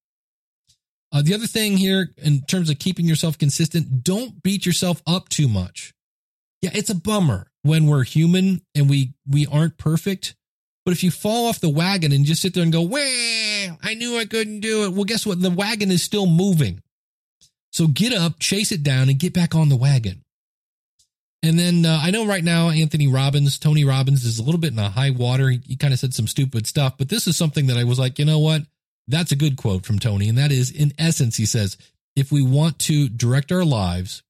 Uh, 1.12 1.23
the 1.23 1.35
other 1.35 1.47
thing 1.47 1.77
here, 1.77 2.11
in 2.19 2.43
terms 2.43 2.71
of 2.71 2.79
keeping 2.79 3.07
yourself 3.07 3.39
consistent, 3.39 4.03
don't 4.03 4.43
beat 4.43 4.67
yourself 4.67 5.03
up 5.07 5.29
too 5.29 5.49
much. 5.49 5.95
Yeah, 6.62 6.71
it's 6.75 6.91
a 6.91 6.95
bummer 6.95 7.51
when 7.62 7.87
we're 7.87 8.05
human 8.05 8.62
and 8.75 8.89
we 8.89 9.12
we 9.29 9.47
aren't 9.47 9.79
perfect. 9.79 10.35
But 10.85 10.93
if 10.93 11.03
you 11.03 11.11
fall 11.11 11.49
off 11.49 11.61
the 11.61 11.69
wagon 11.69 12.12
and 12.12 12.25
just 12.25 12.43
sit 12.43 12.55
there 12.55 12.62
and 12.62 12.73
go, 12.73 12.83
"Wah, 12.83 12.99
I 13.83 13.95
knew 13.95 14.19
I 14.19 14.25
couldn't 14.25 14.61
do 14.61 14.85
it," 14.85 14.93
well, 14.93 15.05
guess 15.05 15.27
what? 15.27 15.41
The 15.41 15.51
wagon 15.51 15.91
is 15.91 16.03
still 16.03 16.27
moving. 16.27 16.83
So 17.77 17.87
get 17.89 18.15
up, 18.15 18.39
chase 18.39 18.73
it 18.73 18.83
down, 18.83 19.11
and 19.11 19.19
get 19.19 19.35
back 19.35 19.55
on 19.55 19.69
the 19.69 19.77
wagon. 19.77 20.23
And 21.43 21.59
then 21.59 21.85
uh, 21.85 22.01
I 22.03 22.11
know 22.11 22.27
right 22.27 22.43
now 22.43 22.71
Anthony 22.71 23.07
Robbins, 23.07 23.59
Tony 23.59 23.85
Robbins, 23.85 24.25
is 24.25 24.39
a 24.39 24.43
little 24.43 24.59
bit 24.59 24.73
in 24.73 24.79
a 24.79 24.89
high 24.89 25.11
water. 25.11 25.51
He, 25.51 25.61
he 25.67 25.77
kind 25.77 25.93
of 25.93 26.01
said 26.01 26.15
some 26.15 26.27
stupid 26.27 26.67
stuff, 26.67 26.97
but 26.97 27.11
this 27.11 27.27
is 27.27 27.37
something 27.37 27.67
that 27.67 27.77
I 27.77 27.85
was 27.85 27.99
like, 27.99 28.19
you 28.19 28.25
know 28.25 28.39
what? 28.39 28.62
That's 29.09 29.31
a 29.31 29.37
good 29.37 29.59
quote 29.59 29.85
from 29.85 29.99
Tony. 29.99 30.27
And 30.27 30.39
that 30.39 30.53
is, 30.53 30.71
in 30.71 30.95
essence, 30.99 31.37
he 31.37 31.45
says, 31.45 31.77
if 32.17 32.33
we 32.33 32.41
want 32.41 32.79
to 32.79 33.11
direct 33.11 33.53
our 33.53 33.62
lives, 33.62 34.23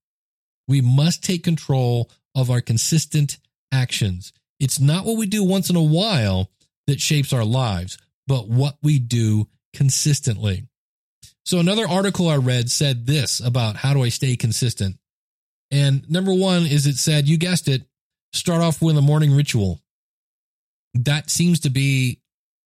we 0.67 0.81
must 0.81 1.23
take 1.23 1.45
control 1.45 2.11
of 2.35 2.51
our 2.51 2.59
consistent 2.59 3.37
actions. 3.71 4.33
It's 4.59 4.77
not 4.77 5.05
what 5.05 5.15
we 5.15 5.25
do 5.25 5.45
once 5.45 5.69
in 5.69 5.77
a 5.77 5.81
while 5.81 6.51
that 6.85 6.99
shapes 6.99 7.31
our 7.31 7.45
lives, 7.45 7.97
but 8.27 8.49
what 8.49 8.75
we 8.83 8.99
do 8.99 9.47
consistently. 9.73 10.67
So 11.47 11.59
another 11.59 11.87
article 11.87 12.27
I 12.27 12.35
read 12.35 12.69
said 12.69 13.05
this 13.05 13.39
about 13.39 13.77
how 13.77 13.93
do 13.93 14.03
I 14.03 14.09
stay 14.09 14.35
consistent? 14.35 14.97
And 15.71 16.03
number 16.11 16.33
one 16.33 16.65
is 16.65 16.85
it 16.85 16.97
said, 16.97 17.29
you 17.29 17.37
guessed 17.37 17.69
it, 17.69 17.83
start 18.33 18.61
off 18.61 18.81
with 18.81 18.97
a 18.97 19.01
morning 19.01 19.33
ritual. 19.33 19.79
That 20.93 21.29
seems 21.29 21.61
to 21.61 21.69
be 21.69 22.19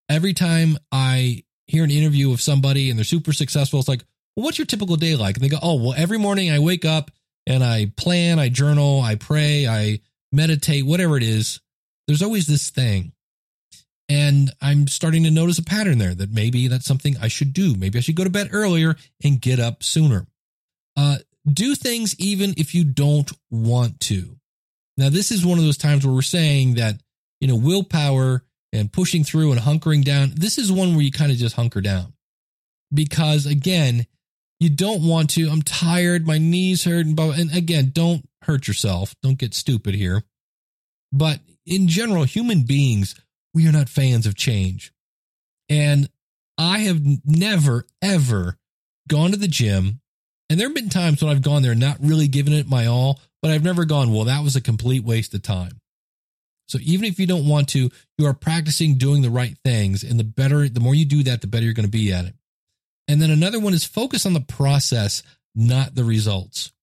every 0.10 0.34
time 0.34 0.80
I 0.91 1.44
hear 1.67 1.84
an 1.84 1.91
interview 1.91 2.32
of 2.34 2.41
somebody 2.41 2.89
and 2.89 2.98
they're 2.98 3.04
super 3.04 3.34
successful, 3.34 3.78
it's 3.78 3.88
like, 3.88 4.04
well, 4.36 4.46
what's 4.46 4.58
your 4.58 4.65
typical 4.65 4.96
day 4.96 5.15
like? 5.15 5.36
And 5.36 5.44
they 5.44 5.50
go, 5.50 5.60
oh, 5.62 5.76
well, 5.76 5.94
every 5.96 6.17
morning 6.17 6.50
I 6.50 6.58
wake 6.58 6.84
up 6.84 7.12
and 7.46 7.63
I 7.63 7.91
plan, 7.98 8.39
I 8.39 8.50
journal, 8.50 9.00
I 9.00 9.13
pray, 9.13 9.67
I 9.67 10.00
meditate, 10.32 10.88
whatever 10.88 11.17
it 11.17 11.24
is. 11.24 11.60
There's 12.08 12.24
always 12.24 12.48
this 12.48 12.72
thing. 12.72 13.12
And 14.12 14.52
I'm 14.60 14.89
starting 14.89 15.24
to 15.24 15.32
notice 15.32 15.58
a 15.58 15.63
pattern 15.63 15.97
there 15.97 16.13
that 16.13 16.34
maybe 16.34 16.67
that's 16.67 16.86
something 16.86 17.15
I 17.21 17.30
should 17.30 17.54
do. 17.54 17.76
Maybe 17.78 17.97
I 17.97 18.02
should 18.02 18.17
go 18.17 18.26
to 18.26 18.30
bed 18.30 18.50
earlier 18.52 18.97
and 19.24 19.39
get 19.39 19.58
up 19.58 19.84
sooner. 19.84 20.28
Uh, 20.97 21.19
do 21.50 21.76
things 21.76 22.13
even 22.19 22.54
if 22.58 22.76
you 22.76 22.84
don't 22.84 23.32
want 23.50 24.02
to. 24.02 24.36
Now, 24.97 25.08
this 25.08 25.32
is 25.32 25.45
one 25.45 25.60
of 25.60 25.63
those 25.63 25.78
times 25.78 26.06
where 26.06 26.13
we're 26.13 26.24
saying 26.24 26.74
that, 26.74 26.95
you 27.39 27.47
know, 27.47 27.56
willpower 27.56 28.43
and 28.74 28.91
pushing 28.91 29.24
through 29.24 29.54
and 29.54 29.62
hunkering 29.62 30.04
down, 30.04 30.34
this 30.36 30.58
is 30.58 30.74
one 30.74 30.93
where 30.93 31.06
you 31.06 31.12
kind 31.13 31.32
of 31.32 31.38
just 31.38 31.56
hunker 31.56 31.80
down. 31.80 32.12
Because 32.93 33.45
again, 33.45 34.06
you 34.60 34.69
don't 34.69 35.08
want 35.08 35.30
to. 35.32 35.47
I'm 35.50 35.62
tired, 35.62 36.28
my 36.28 36.38
knees 36.38 36.84
hurt, 36.84 37.06
and, 37.06 37.17
and 37.17 37.56
again, 37.56 37.91
don't 37.93 38.28
hurt 38.41 38.67
yourself. 38.67 39.15
Don't 39.24 39.38
get 39.38 39.54
stupid 39.54 39.95
here. 39.95 40.24
But 41.13 41.39
in 41.65 41.88
general, 41.88 42.26
human 42.26 42.63
beings, 42.63 43.15
we 43.53 43.67
are 43.67 43.71
not 43.71 43.89
fans 43.89 44.25
of 44.25 44.35
change. 44.35 44.93
And 45.69 46.09
I 46.57 46.79
have 46.79 47.01
never, 47.25 47.85
ever 48.01 48.57
gone 49.07 49.31
to 49.31 49.37
the 49.37 49.47
gym 49.47 50.01
and 50.51 50.59
there 50.59 50.67
have 50.67 50.75
been 50.75 50.89
times 50.89 51.23
when 51.23 51.31
I've 51.31 51.41
gone 51.41 51.61
there 51.61 51.73
not 51.73 51.95
really 52.01 52.27
given 52.27 52.51
it 52.51 52.67
my 52.67 52.85
all, 52.85 53.21
but 53.41 53.51
I've 53.51 53.63
never 53.63 53.85
gone, 53.85 54.11
well, 54.11 54.25
that 54.25 54.43
was 54.43 54.57
a 54.57 54.61
complete 54.61 55.01
waste 55.01 55.33
of 55.33 55.41
time. 55.41 55.79
So 56.67 56.77
even 56.81 57.05
if 57.05 57.21
you 57.21 57.25
don't 57.25 57.47
want 57.47 57.69
to, 57.69 57.89
you 58.17 58.25
are 58.25 58.33
practicing 58.33 58.97
doing 58.97 59.21
the 59.21 59.29
right 59.29 59.55
things. 59.63 60.03
And 60.03 60.19
the 60.19 60.25
better, 60.25 60.67
the 60.67 60.81
more 60.81 60.93
you 60.93 61.05
do 61.05 61.23
that, 61.23 61.39
the 61.39 61.47
better 61.47 61.63
you're 61.63 61.73
going 61.73 61.85
to 61.85 61.89
be 61.89 62.11
at 62.11 62.25
it. 62.25 62.35
And 63.07 63.21
then 63.21 63.31
another 63.31 63.61
one 63.61 63.73
is 63.73 63.85
focus 63.85 64.25
on 64.25 64.33
the 64.33 64.41
process, 64.41 65.23
not 65.55 65.95
the 65.95 66.03
results. 66.03 66.73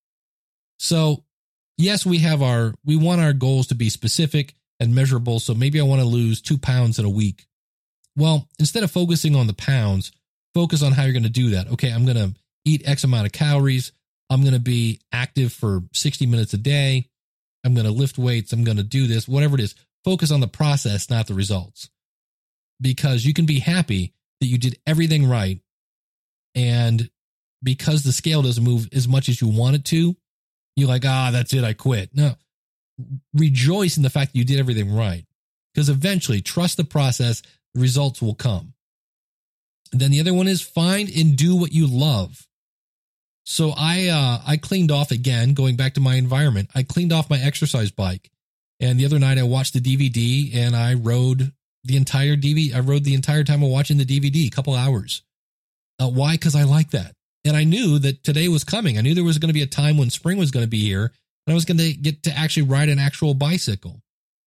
So 0.79 1.25
yes, 1.77 2.07
we 2.07 2.21
have 2.21 2.41
our, 2.41 2.73
we 2.87 2.97
want 2.97 3.21
our 3.21 3.35
goals 3.35 3.67
to 3.67 3.75
be 3.75 3.91
specific 3.91 4.55
and 4.81 4.95
measurable. 4.95 5.41
So 5.41 5.55
maybe 5.55 5.81
I 5.81 5.85
want 5.85 6.01
to 6.01 6.07
lose 6.07 6.41
two 6.41 6.59
pounds 6.59 6.99
in 6.99 7.05
a 7.05 7.11
week. 7.11 7.47
Well, 8.17 8.49
instead 8.59 8.83
of 8.83 8.91
focusing 8.91 9.37
on 9.37 9.47
the 9.47 9.55
pounds, 9.55 10.13
focus 10.55 10.83
on 10.83 10.93
how 10.93 11.05
you're 11.05 11.13
going 11.13 11.23
to 11.23 11.29
do 11.29 11.51
that. 11.51 11.69
Okay, 11.69 11.91
I'm 11.91 12.05
going 12.05 12.17
to 12.17 12.35
eat 12.65 12.87
X 12.87 13.05
amount 13.05 13.27
of 13.27 13.33
calories. 13.33 13.93
I'm 14.31 14.43
going 14.43 14.55
to 14.55 14.61
be 14.61 15.01
active 15.13 15.53
for 15.53 15.83
60 15.93 16.27
minutes 16.27 16.53
a 16.53 16.59
day. 16.59 17.09
I'm 17.65 17.75
going 17.75 17.87
to 17.87 17.93
lift 17.93 18.19
weights. 18.19 18.53
I'm 18.53 18.65
going 18.65 18.77
to 18.77 18.83
do 18.83 19.07
this, 19.07 19.29
whatever 19.29 19.55
it 19.55 19.61
is. 19.61 19.75
Focus 20.05 20.31
on 20.31 20.41
the 20.41 20.49
process, 20.49 21.11
not 21.11 21.27
the 21.27 21.35
results. 21.35 21.91
Because 22.81 23.25
you 23.25 23.35
can 23.35 23.47
be 23.47 23.59
happy 23.59 24.15
that 24.41 24.47
you 24.47 24.59
did 24.59 24.79
everything 24.87 25.29
right. 25.29 25.61
And 26.55 27.11
because 27.63 28.03
the 28.03 28.13
scale 28.13 28.43
doesn't 28.43 28.63
move 28.63 28.89
as 28.93 29.09
much 29.09 29.29
as 29.29 29.41
you 29.41 29.49
want 29.49 29.77
it 29.77 29.85
to, 29.87 30.17
you're 30.77 30.89
like, 30.89 31.05
ah, 31.05 31.31
that's 31.33 31.53
it. 31.53 31.65
I 31.65 31.73
quit. 31.73 32.11
No, 32.15 32.35
rejoice 33.35 33.97
in 33.97 34.03
the 34.03 34.11
fact 34.11 34.33
that 34.33 34.39
you 34.39 34.45
did 34.45 34.59
everything 34.59 34.95
right. 34.95 35.25
Because 35.75 35.89
eventually, 35.89 36.41
trust 36.41 36.77
the 36.77 36.85
process, 36.85 37.43
the 37.75 37.81
results 37.81 38.21
will 38.21 38.35
come. 38.35 38.75
And 39.93 40.01
then 40.01 40.11
the 40.11 40.21
other 40.21 40.35
one 40.35 40.49
is 40.49 40.61
find 40.61 41.09
and 41.09 41.37
do 41.37 41.57
what 41.57 41.73
you 41.73 41.87
love. 41.87 42.47
So 43.45 43.73
I 43.77 44.09
uh, 44.09 44.43
I 44.47 44.59
cleaned 44.59 44.91
off 44.91 45.11
again, 45.11 45.55
going 45.55 45.77
back 45.77 45.95
to 45.95 46.01
my 46.01 46.17
environment. 46.17 46.69
I 46.75 46.83
cleaned 46.83 47.15
off 47.15 47.31
my 47.31 47.39
exercise 47.39 47.91
bike, 47.91 48.31
and 48.79 49.01
the 49.01 49.07
other 49.07 49.19
night 49.19 49.39
I 49.39 49.45
watched 49.45 49.73
the 49.73 49.81
DVD 49.81 50.55
and 50.55 50.77
I 50.77 50.93
rode 50.93 51.53
the 51.83 51.97
entire 51.97 52.37
DVD. 52.37 52.75
I 52.75 52.81
rode 52.81 53.05
the 53.05 53.15
entire 53.15 53.45
time 53.45 53.63
of 53.63 53.71
watching 53.71 53.97
the 53.97 54.05
DVD, 54.05 54.47
a 54.47 54.51
couple 54.51 54.75
hours. 54.75 55.23
Uh, 55.99 56.11
why? 56.11 56.35
Because 56.35 56.55
I 56.55 56.65
like 56.65 56.91
that, 56.91 57.15
and 57.43 57.57
I 57.57 57.65
knew 57.65 57.99
that 58.01 58.23
today 58.23 58.49
was 58.49 58.65
coming. 58.65 58.99
I 58.99 59.01
knew 59.01 59.15
there 59.15 59.25
was 59.25 59.39
going 59.39 59.49
to 59.49 59.55
be 59.55 59.63
a 59.63 59.67
time 59.67 59.97
when 59.97 60.11
spring 60.11 60.37
was 60.37 60.51
going 60.51 60.65
to 60.65 60.71
be 60.71 60.81
here, 60.81 61.13
I 61.51 61.55
was 61.55 61.65
going 61.65 61.79
to 61.79 61.93
get 61.93 62.25
to 62.25 62.37
actually 62.37 62.65
ride 62.65 62.89
an 62.89 62.99
actual 62.99 63.35
bicycle, 63.35 64.03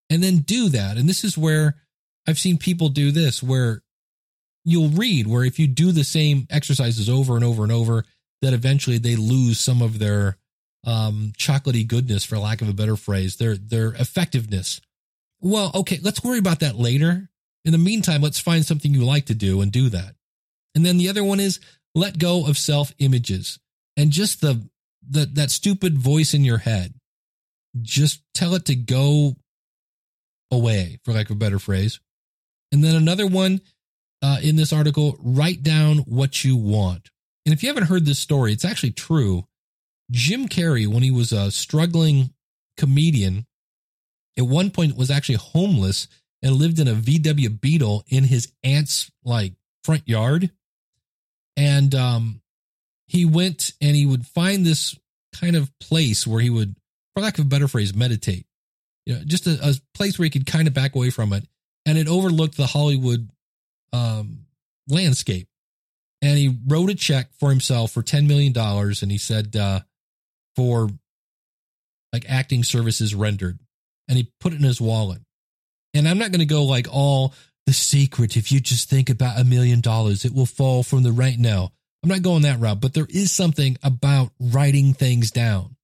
and 0.10 0.24
then 0.24 0.40
do 0.40 0.70
that. 0.70 0.98
And 0.98 1.08
this 1.08 1.24
is 1.24 1.38
where 1.38 1.78
I've 2.28 2.40
seen 2.40 2.58
people 2.58 2.90
do 2.90 3.12
this, 3.12 3.42
where 3.42 3.84
you'll 4.64 4.90
read 4.90 5.28
where 5.28 5.44
if 5.44 5.58
you 5.58 5.68
do 5.68 5.92
the 5.92 6.04
same 6.04 6.48
exercises 6.50 7.10
over 7.10 7.36
and 7.36 7.44
over 7.44 7.64
and 7.64 7.72
over 7.72 8.06
that 8.42 8.54
eventually 8.54 8.98
they 8.98 9.16
lose 9.16 9.60
some 9.60 9.82
of 9.82 10.00
their 10.00 10.38
um, 10.86 11.34
chocolatey 11.38 11.88
goodness, 11.88 12.26
for 12.26 12.38
lack 12.38 12.62
of 12.62 12.70
a 12.70 12.74
better 12.74 12.96
phrase, 12.96 13.38
their 13.38 13.56
their 13.56 13.90
effectiveness. 13.94 14.82
Well, 15.40 15.72
okay, 15.76 16.00
let's 16.02 16.24
worry 16.24 16.40
about 16.40 16.60
that 16.60 16.78
later. 16.78 17.30
In 17.66 17.72
the 17.72 17.78
meantime, 17.78 18.22
let's 18.22 18.40
find 18.40 18.66
something 18.66 18.94
you 18.94 19.06
like 19.06 19.26
to 19.28 19.36
do 19.36 19.62
and 19.62 19.72
do 19.72 19.90
that. 19.90 20.16
And 20.74 20.86
then 20.86 20.98
the 20.98 21.10
other 21.10 21.24
one 21.24 21.40
is 21.40 21.60
let 21.94 22.18
go 22.18 22.48
of 22.48 22.58
self 22.58 22.94
images 23.00 23.60
and 23.98 24.12
just 24.12 24.42
the, 24.42 24.68
the 25.08 25.26
that 25.34 25.52
stupid 25.52 25.98
voice 25.98 26.34
in 26.34 26.44
your 26.44 26.60
head. 26.60 26.94
Just 27.82 28.22
tell 28.34 28.54
it 28.56 28.66
to 28.66 28.76
go 28.76 29.36
away, 30.52 31.00
for 31.04 31.14
lack 31.14 31.30
of 31.30 31.38
a 31.38 31.40
better 31.40 31.60
phrase. 31.60 32.00
And 32.72 32.84
then 32.84 32.96
another 32.96 33.28
one 33.28 33.62
uh, 34.22 34.38
in 34.42 34.56
this 34.56 34.74
article, 34.74 35.18
write 35.20 35.64
down 35.64 36.00
what 36.00 36.44
you 36.44 36.56
want. 36.56 37.10
And 37.46 37.54
if 37.54 37.64
you 37.64 37.70
haven't 37.70 37.88
heard 37.88 38.06
this 38.06 38.20
story, 38.20 38.54
it's 38.54 38.66
actually 38.66 38.92
true. 38.92 39.48
Jim 40.12 40.48
Carrey, 40.48 40.88
when 40.88 41.04
he 41.04 41.12
was 41.12 41.32
a 41.32 41.52
struggling 41.52 42.34
comedian, 42.78 43.48
at 44.38 44.46
one 44.46 44.70
point 44.70 44.96
was 44.96 45.10
actually 45.10 45.36
homeless 45.36 46.08
and 46.44 46.56
lived 46.56 46.80
in 46.80 46.88
a 46.88 46.94
VW 46.94 47.60
Beetle 47.60 48.04
in 48.08 48.26
his 48.26 48.52
aunt's 48.64 49.12
like 49.24 49.54
front 49.84 50.08
yard. 50.08 50.52
And 51.58 51.94
um, 51.96 52.41
he 53.12 53.26
went 53.26 53.74
and 53.82 53.94
he 53.94 54.06
would 54.06 54.26
find 54.26 54.66
this 54.66 54.98
kind 55.36 55.58
of 55.58 55.70
place 55.80 56.26
where 56.26 56.40
he 56.40 56.50
would, 56.50 56.76
for 57.14 57.22
lack 57.22 57.38
of 57.38 57.46
a 57.46 57.50
better 57.50 57.68
phrase, 57.68 57.94
meditate. 57.94 58.46
You 59.06 59.16
know, 59.16 59.22
just 59.26 59.48
a, 59.48 59.60
a 59.62 59.74
place 59.94 60.18
where 60.18 60.24
he 60.24 60.30
could 60.30 60.46
kind 60.46 60.68
of 60.68 60.74
back 60.74 60.96
away 60.96 61.10
from 61.10 61.34
it. 61.34 61.46
And 61.86 61.98
it 61.98 62.08
overlooked 62.08 62.56
the 62.56 62.68
Hollywood 62.68 63.30
um, 63.92 64.46
landscape 64.88 65.50
and 66.22 66.38
he 66.38 66.56
wrote 66.68 66.90
a 66.90 66.96
check 66.96 67.30
for 67.40 67.50
himself 67.50 67.92
for 67.92 68.04
$10 68.04 68.28
million. 68.28 68.56
And 68.56 69.12
he 69.12 69.18
said, 69.18 69.56
uh, 69.56 69.82
for 70.56 70.90
like 72.14 72.26
acting 72.30 72.64
services 72.64 73.16
rendered. 73.16 73.60
And 74.08 74.18
he 74.18 74.32
put 74.40 74.54
it 74.54 74.58
in 74.60 74.64
his 74.64 74.80
wallet. 74.80 75.22
And 75.94 76.08
I'm 76.08 76.18
not 76.18 76.32
going 76.32 76.40
to 76.40 76.46
go 76.46 76.64
like 76.64 76.88
all 76.90 77.34
the 77.66 77.74
secret. 77.74 78.38
If 78.38 78.52
you 78.52 78.60
just 78.60 78.90
think 78.90 79.10
about 79.10 79.40
a 79.40 79.44
million 79.44 79.82
dollars, 79.82 80.24
it 80.24 80.34
will 80.34 80.46
fall 80.46 80.84
from 80.84 81.04
the 81.04 81.12
right. 81.12 81.38
now. 81.38 81.72
I'm 82.04 82.10
not 82.10 82.22
going 82.22 82.44
that 82.44 82.60
route, 82.60 82.82
but 82.82 82.94
there 82.94 83.08
is 83.10 83.32
something 83.32 83.78
about 83.84 84.32
writing 84.40 84.94
things 84.94 85.32
down. 85.32 85.76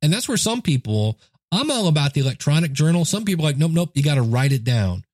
And 0.00 0.12
that's 0.12 0.28
where 0.28 0.36
some 0.36 0.62
people, 0.62 1.18
I'm 1.50 1.70
all 1.70 1.88
about 1.88 2.14
the 2.14 2.20
electronic 2.20 2.72
journal. 2.72 3.04
Some 3.04 3.24
people 3.24 3.44
like, 3.44 3.56
nope, 3.56 3.72
nope, 3.72 3.90
you 3.94 4.02
got 4.02 4.14
to 4.16 4.22
write 4.22 4.52
it 4.52 4.64
down. 4.64 5.04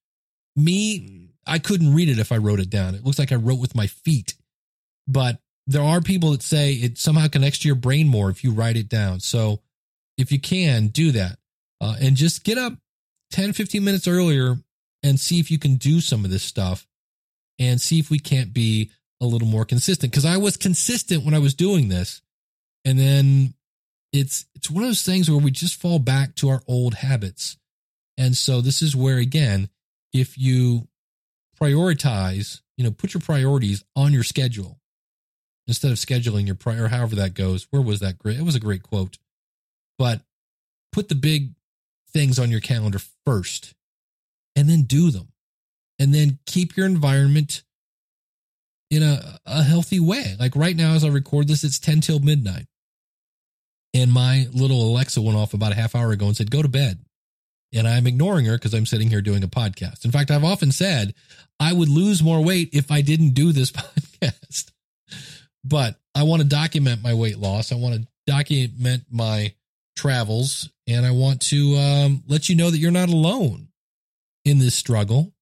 Me, 0.56 1.30
I 1.46 1.58
couldn't 1.58 1.94
read 1.94 2.08
it 2.08 2.18
if 2.18 2.32
I 2.32 2.36
wrote 2.36 2.60
it 2.60 2.70
down. 2.70 2.94
It 2.94 3.04
looks 3.04 3.18
like 3.18 3.32
I 3.32 3.36
wrote 3.36 3.60
with 3.60 3.74
my 3.74 3.86
feet 3.86 4.34
but 5.08 5.40
there 5.66 5.82
are 5.82 6.00
people 6.00 6.30
that 6.32 6.42
say 6.42 6.74
it 6.74 6.98
somehow 6.98 7.26
connects 7.26 7.58
to 7.60 7.68
your 7.68 7.74
brain 7.74 8.06
more 8.06 8.30
if 8.30 8.44
you 8.44 8.52
write 8.52 8.76
it 8.76 8.88
down. 8.88 9.20
So 9.20 9.60
if 10.16 10.30
you 10.30 10.38
can 10.38 10.88
do 10.88 11.10
that 11.12 11.38
uh, 11.80 11.96
and 12.00 12.14
just 12.14 12.44
get 12.44 12.58
up 12.58 12.74
10, 13.32 13.54
15 13.54 13.82
minutes 13.82 14.06
earlier 14.06 14.56
and 15.02 15.18
see 15.18 15.40
if 15.40 15.50
you 15.50 15.58
can 15.58 15.76
do 15.76 16.00
some 16.00 16.24
of 16.24 16.30
this 16.30 16.42
stuff 16.42 16.86
and 17.58 17.80
see 17.80 17.98
if 17.98 18.10
we 18.10 18.18
can't 18.18 18.52
be 18.52 18.90
a 19.20 19.26
little 19.26 19.48
more 19.48 19.64
consistent 19.64 20.12
because 20.12 20.24
I 20.24 20.36
was 20.36 20.56
consistent 20.56 21.24
when 21.24 21.34
I 21.34 21.38
was 21.38 21.54
doing 21.54 21.88
this. 21.88 22.22
And 22.84 22.98
then 22.98 23.54
it's 24.12 24.46
it's 24.54 24.70
one 24.70 24.84
of 24.84 24.88
those 24.88 25.02
things 25.02 25.30
where 25.30 25.40
we 25.40 25.50
just 25.50 25.80
fall 25.80 25.98
back 25.98 26.34
to 26.36 26.48
our 26.48 26.62
old 26.66 26.94
habits. 26.94 27.56
And 28.16 28.36
so 28.36 28.60
this 28.60 28.82
is 28.82 28.96
where 28.96 29.18
again, 29.18 29.68
if 30.12 30.38
you 30.38 30.88
prioritize, 31.60 32.60
you 32.76 32.84
know, 32.84 32.90
put 32.90 33.14
your 33.14 33.20
priorities 33.20 33.84
on 33.96 34.12
your 34.12 34.22
schedule 34.22 34.80
instead 35.66 35.90
of 35.90 35.98
scheduling 35.98 36.46
your 36.46 36.54
prior 36.54 36.88
however 36.88 37.16
that 37.16 37.34
goes. 37.34 37.66
Where 37.70 37.82
was 37.82 38.00
that 38.00 38.18
great? 38.18 38.38
It 38.38 38.44
was 38.44 38.54
a 38.54 38.60
great 38.60 38.82
quote. 38.82 39.18
But 39.98 40.22
put 40.92 41.08
the 41.08 41.14
big 41.14 41.54
things 42.10 42.38
on 42.38 42.50
your 42.50 42.60
calendar 42.60 43.00
first 43.26 43.74
and 44.56 44.68
then 44.68 44.82
do 44.82 45.10
them. 45.10 45.28
And 45.98 46.14
then 46.14 46.38
keep 46.46 46.76
your 46.76 46.86
environment 46.86 47.64
in 48.90 49.02
a, 49.02 49.38
a 49.46 49.62
healthy 49.62 50.00
way. 50.00 50.34
Like 50.38 50.56
right 50.56 50.76
now, 50.76 50.94
as 50.94 51.04
I 51.04 51.08
record 51.08 51.48
this, 51.48 51.64
it's 51.64 51.78
10 51.78 52.00
till 52.00 52.20
midnight. 52.20 52.66
And 53.94 54.12
my 54.12 54.46
little 54.52 54.82
Alexa 54.82 55.20
went 55.20 55.36
off 55.36 55.54
about 55.54 55.72
a 55.72 55.76
half 55.76 55.94
hour 55.94 56.12
ago 56.12 56.26
and 56.26 56.36
said, 56.36 56.50
go 56.50 56.62
to 56.62 56.68
bed. 56.68 56.98
And 57.74 57.86
I'm 57.86 58.06
ignoring 58.06 58.46
her 58.46 58.56
because 58.56 58.72
I'm 58.72 58.86
sitting 58.86 59.10
here 59.10 59.20
doing 59.20 59.42
a 59.42 59.48
podcast. 59.48 60.04
In 60.04 60.10
fact, 60.10 60.30
I've 60.30 60.44
often 60.44 60.72
said 60.72 61.14
I 61.60 61.72
would 61.72 61.88
lose 61.88 62.22
more 62.22 62.42
weight 62.42 62.70
if 62.72 62.90
I 62.90 63.02
didn't 63.02 63.30
do 63.30 63.52
this 63.52 63.70
podcast. 63.72 64.70
But 65.64 65.96
I 66.14 66.22
want 66.22 66.40
to 66.40 66.48
document 66.48 67.02
my 67.02 67.12
weight 67.12 67.38
loss. 67.38 67.72
I 67.72 67.74
want 67.74 67.94
to 67.96 68.06
document 68.26 69.04
my 69.10 69.54
travels 69.96 70.70
and 70.86 71.04
I 71.04 71.10
want 71.10 71.42
to 71.42 71.76
um, 71.76 72.22
let 72.26 72.48
you 72.48 72.54
know 72.54 72.70
that 72.70 72.78
you're 72.78 72.90
not 72.90 73.10
alone 73.10 73.68
in 74.44 74.58
this 74.58 74.74
struggle. 74.74 75.32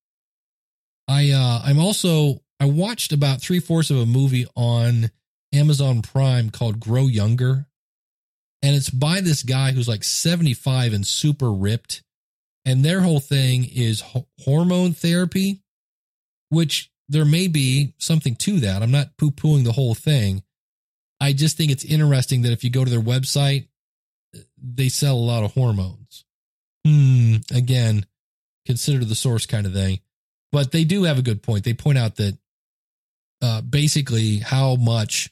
I 1.06 1.30
uh, 1.30 1.62
I'm 1.64 1.78
also 1.78 2.40
I 2.60 2.66
watched 2.66 3.12
about 3.12 3.40
three 3.40 3.60
fourths 3.60 3.90
of 3.90 3.98
a 3.98 4.06
movie 4.06 4.46
on 4.54 5.10
Amazon 5.52 6.02
Prime 6.02 6.50
called 6.50 6.80
Grow 6.80 7.06
Younger, 7.06 7.66
and 8.62 8.74
it's 8.74 8.90
by 8.90 9.20
this 9.20 9.42
guy 9.42 9.72
who's 9.72 9.88
like 9.88 10.04
75 10.04 10.92
and 10.92 11.06
super 11.06 11.52
ripped, 11.52 12.02
and 12.64 12.84
their 12.84 13.00
whole 13.00 13.20
thing 13.20 13.64
is 13.64 14.00
ho- 14.00 14.26
hormone 14.40 14.92
therapy, 14.92 15.60
which 16.48 16.90
there 17.08 17.24
may 17.24 17.46
be 17.46 17.94
something 17.98 18.34
to 18.36 18.60
that. 18.60 18.82
I'm 18.82 18.90
not 18.90 19.16
poo 19.16 19.30
pooing 19.30 19.64
the 19.64 19.72
whole 19.72 19.94
thing. 19.94 20.42
I 21.20 21.32
just 21.32 21.56
think 21.56 21.70
it's 21.70 21.84
interesting 21.84 22.42
that 22.42 22.52
if 22.52 22.64
you 22.64 22.70
go 22.70 22.84
to 22.84 22.90
their 22.90 23.00
website, 23.00 23.68
they 24.56 24.88
sell 24.88 25.14
a 25.14 25.18
lot 25.18 25.44
of 25.44 25.52
hormones. 25.52 26.24
Hmm. 26.84 27.36
Again, 27.52 28.06
consider 28.64 29.04
the 29.04 29.14
source 29.14 29.46
kind 29.46 29.66
of 29.66 29.72
thing. 29.72 30.00
But 30.52 30.72
they 30.72 30.84
do 30.84 31.04
have 31.04 31.18
a 31.18 31.22
good 31.22 31.42
point. 31.42 31.64
They 31.64 31.74
point 31.74 31.98
out 31.98 32.16
that 32.16 32.38
uh, 33.42 33.60
basically 33.60 34.38
how 34.38 34.76
much 34.76 35.30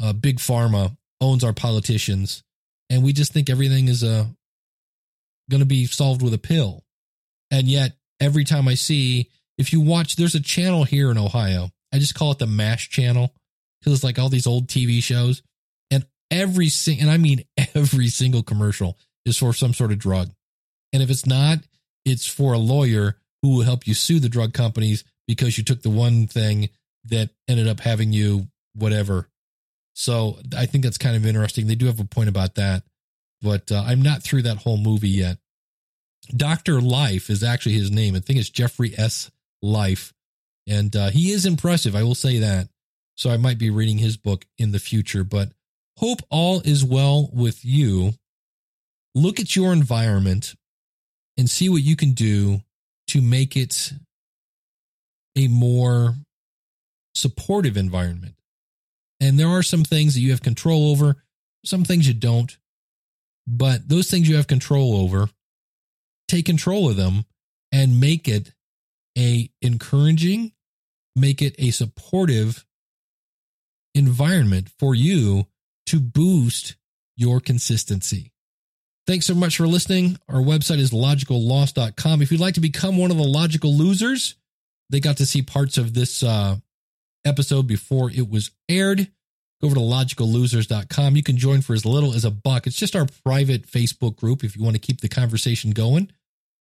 uh, 0.00 0.12
big 0.12 0.38
pharma 0.38 0.96
owns 1.20 1.44
our 1.44 1.52
politicians, 1.52 2.42
and 2.90 3.02
we 3.02 3.12
just 3.12 3.32
think 3.32 3.48
everything 3.48 3.88
is 3.88 4.04
uh, 4.04 4.26
going 5.50 5.60
to 5.60 5.66
be 5.66 5.86
solved 5.86 6.22
with 6.22 6.34
a 6.34 6.38
pill. 6.38 6.84
And 7.50 7.68
yet, 7.68 7.92
every 8.20 8.44
time 8.44 8.68
I 8.68 8.74
see, 8.74 9.30
if 9.58 9.72
you 9.72 9.80
watch, 9.80 10.16
there's 10.16 10.34
a 10.34 10.40
channel 10.40 10.84
here 10.84 11.10
in 11.10 11.18
Ohio. 11.18 11.70
I 11.92 11.98
just 11.98 12.14
call 12.14 12.32
it 12.32 12.38
the 12.38 12.46
MASH 12.46 12.90
channel 12.90 13.32
because 13.80 13.94
it's 13.94 14.04
like 14.04 14.18
all 14.18 14.28
these 14.28 14.46
old 14.46 14.66
TV 14.66 15.02
shows, 15.02 15.42
and 15.90 16.06
every 16.30 16.68
sing, 16.68 17.00
and 17.00 17.10
I 17.10 17.16
mean 17.16 17.44
every 17.74 18.08
single 18.08 18.42
commercial 18.42 18.98
is 19.24 19.38
for 19.38 19.52
some 19.52 19.72
sort 19.72 19.92
of 19.92 19.98
drug, 19.98 20.30
and 20.92 21.02
if 21.02 21.10
it's 21.10 21.26
not, 21.26 21.58
it's 22.04 22.26
for 22.26 22.52
a 22.52 22.58
lawyer 22.58 23.16
who 23.42 23.56
will 23.56 23.64
help 23.64 23.86
you 23.86 23.94
sue 23.94 24.18
the 24.18 24.28
drug 24.28 24.52
companies 24.52 25.04
because 25.26 25.58
you 25.58 25.64
took 25.64 25.82
the 25.82 25.90
one 25.90 26.26
thing 26.26 26.68
that 27.08 27.30
ended 27.48 27.68
up 27.68 27.80
having 27.80 28.12
you 28.12 28.48
whatever. 28.74 29.28
So 29.94 30.38
I 30.56 30.66
think 30.66 30.84
that's 30.84 30.98
kind 30.98 31.16
of 31.16 31.24
interesting. 31.24 31.66
They 31.66 31.74
do 31.74 31.86
have 31.86 32.00
a 32.00 32.04
point 32.04 32.28
about 32.28 32.56
that, 32.56 32.82
but 33.40 33.72
uh, 33.72 33.82
I'm 33.86 34.02
not 34.02 34.22
through 34.22 34.42
that 34.42 34.58
whole 34.58 34.76
movie 34.76 35.08
yet. 35.08 35.38
Doctor 36.36 36.80
Life 36.80 37.30
is 37.30 37.42
actually 37.42 37.76
his 37.76 37.90
name. 37.90 38.14
I 38.14 38.20
think 38.20 38.38
it's 38.38 38.50
Jeffrey 38.50 38.92
S. 38.96 39.30
Life, 39.62 40.12
and 40.68 40.94
uh, 40.94 41.08
he 41.10 41.30
is 41.30 41.46
impressive. 41.46 41.96
I 41.96 42.02
will 42.02 42.14
say 42.14 42.38
that. 42.40 42.68
So 43.14 43.30
I 43.30 43.38
might 43.38 43.58
be 43.58 43.70
reading 43.70 43.98
his 43.98 44.18
book 44.18 44.44
in 44.58 44.72
the 44.72 44.78
future, 44.78 45.24
but 45.24 45.50
hope 45.96 46.20
all 46.28 46.60
is 46.60 46.84
well 46.84 47.30
with 47.32 47.64
you. 47.64 48.12
Look 49.14 49.40
at 49.40 49.56
your 49.56 49.72
environment 49.72 50.54
and 51.38 51.48
see 51.48 51.70
what 51.70 51.82
you 51.82 51.96
can 51.96 52.12
do 52.12 52.60
to 53.08 53.22
make 53.22 53.56
it 53.56 53.92
a 55.36 55.48
more 55.48 56.14
supportive 57.16 57.76
environment. 57.76 58.34
And 59.20 59.38
there 59.38 59.48
are 59.48 59.62
some 59.62 59.84
things 59.84 60.14
that 60.14 60.20
you 60.20 60.30
have 60.30 60.42
control 60.42 60.90
over, 60.90 61.16
some 61.64 61.84
things 61.84 62.06
you 62.06 62.14
don't. 62.14 62.56
But 63.46 63.88
those 63.88 64.10
things 64.10 64.28
you 64.28 64.36
have 64.36 64.46
control 64.46 64.96
over, 64.96 65.30
take 66.28 66.46
control 66.46 66.90
of 66.90 66.96
them 66.96 67.24
and 67.72 68.00
make 68.00 68.28
it 68.28 68.52
a 69.16 69.50
encouraging, 69.62 70.52
make 71.14 71.40
it 71.40 71.54
a 71.58 71.70
supportive 71.70 72.66
environment 73.94 74.68
for 74.78 74.94
you 74.94 75.46
to 75.86 76.00
boost 76.00 76.76
your 77.16 77.40
consistency. 77.40 78.32
Thanks 79.06 79.24
so 79.24 79.34
much 79.34 79.56
for 79.56 79.68
listening. 79.68 80.18
Our 80.28 80.40
website 80.40 80.78
is 80.78 80.90
logicalloss.com. 80.90 82.20
If 82.20 82.32
you'd 82.32 82.40
like 82.40 82.54
to 82.54 82.60
become 82.60 82.98
one 82.98 83.12
of 83.12 83.16
the 83.16 83.22
logical 83.22 83.72
losers, 83.72 84.34
they 84.90 84.98
got 84.98 85.18
to 85.18 85.26
see 85.26 85.42
parts 85.42 85.78
of 85.78 85.94
this 85.94 86.24
uh, 86.24 86.56
episode 87.26 87.66
before 87.66 88.10
it 88.10 88.30
was 88.30 88.50
aired. 88.68 89.10
Go 89.60 89.68
over 89.68 89.74
to 89.74 89.80
logicallosers.com. 89.80 91.16
You 91.16 91.22
can 91.22 91.36
join 91.36 91.62
for 91.62 91.72
as 91.72 91.86
little 91.86 92.12
as 92.12 92.24
a 92.24 92.30
buck. 92.30 92.66
It's 92.66 92.76
just 92.76 92.94
our 92.94 93.06
private 93.24 93.66
Facebook 93.66 94.16
group. 94.16 94.44
If 94.44 94.56
you 94.56 94.62
want 94.62 94.76
to 94.76 94.80
keep 94.80 95.00
the 95.00 95.08
conversation 95.08 95.70
going, 95.70 96.10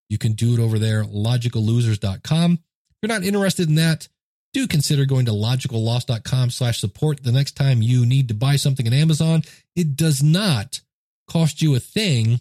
you 0.10 0.17
can 0.17 0.34
do 0.34 0.54
it 0.54 0.60
over 0.60 0.80
there, 0.80 1.04
logicallosers.com. 1.04 2.54
If 2.54 2.97
you're 3.01 3.08
not 3.10 3.23
interested 3.23 3.67
in 3.67 3.75
that, 3.75 4.08
do 4.54 4.67
consider 4.67 5.06
going 5.06 5.25
to 5.25 5.34
logicalloss.com 5.34 6.49
slash 6.49 6.80
support 6.80 7.21
the 7.21 7.34
next 7.34 7.58
time 7.58 7.82
you 7.82 8.06
need 8.06 8.30
to 8.30 8.34
buy 8.34 8.56
something 8.56 8.88
on 8.88 8.93
Amazon. 8.93 9.41
It 9.75 9.97
does 9.97 10.23
not 10.23 10.80
cost 11.28 11.62
you 11.62 11.75
a 11.75 11.80
thing, 11.80 12.39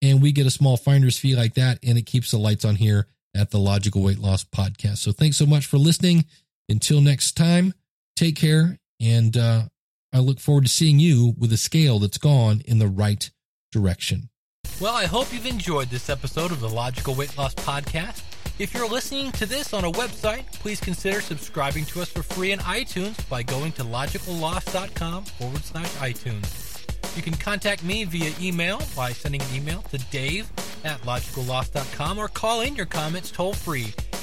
and 0.00 0.22
we 0.22 0.30
get 0.30 0.46
a 0.46 0.50
small 0.50 0.76
finder's 0.76 1.18
fee 1.18 1.34
like 1.34 1.54
that, 1.54 1.80
and 1.82 1.98
it 1.98 2.06
keeps 2.06 2.30
the 2.30 2.38
lights 2.38 2.64
on 2.64 2.76
here 2.76 3.08
at 3.34 3.50
the 3.50 3.58
Logical 3.58 4.02
Weight 4.02 4.20
Loss 4.20 4.44
Podcast. 4.44 4.98
So 4.98 5.10
thanks 5.10 5.36
so 5.36 5.46
much 5.46 5.66
for 5.66 5.78
listening. 5.78 6.24
Until 6.68 7.00
next 7.00 7.32
time, 7.32 7.74
take 8.16 8.36
care, 8.36 8.78
and 9.00 9.36
uh, 9.36 9.62
I 10.12 10.18
look 10.18 10.40
forward 10.40 10.64
to 10.64 10.70
seeing 10.70 10.98
you 10.98 11.34
with 11.38 11.52
a 11.52 11.56
scale 11.56 11.98
that's 11.98 12.18
gone 12.18 12.62
in 12.64 12.78
the 12.78 12.88
right 12.88 13.30
direction. 13.70 14.30
Well, 14.80 14.94
I 14.94 15.06
hope 15.06 15.32
you've 15.32 15.46
enjoyed 15.46 15.88
this 15.88 16.10
episode 16.10 16.50
of 16.50 16.60
the 16.60 16.68
Logical 16.68 17.14
Weight 17.14 17.36
Loss 17.38 17.54
Podcast. 17.54 18.22
If 18.58 18.74
you're 18.74 18.88
listening 18.88 19.32
to 19.32 19.46
this 19.46 19.72
on 19.72 19.84
a 19.84 19.92
website, 19.92 20.50
please 20.54 20.80
consider 20.80 21.20
subscribing 21.20 21.84
to 21.86 22.00
us 22.00 22.08
for 22.08 22.22
free 22.22 22.52
in 22.52 22.58
iTunes 22.60 23.28
by 23.28 23.42
going 23.42 23.72
to 23.72 23.84
logicalloss.com 23.84 25.24
forward 25.24 25.64
slash 25.64 25.90
iTunes. 25.96 27.16
You 27.16 27.22
can 27.22 27.34
contact 27.34 27.84
me 27.84 28.04
via 28.04 28.32
email 28.40 28.80
by 28.94 29.12
sending 29.12 29.40
an 29.40 29.54
email 29.54 29.82
to 29.82 29.98
dave 30.10 30.50
at 30.84 31.00
logicalloss.com 31.02 32.18
or 32.18 32.28
call 32.28 32.62
in 32.62 32.76
your 32.76 32.86
comments 32.86 33.30
toll 33.30 33.54
free 33.54 33.94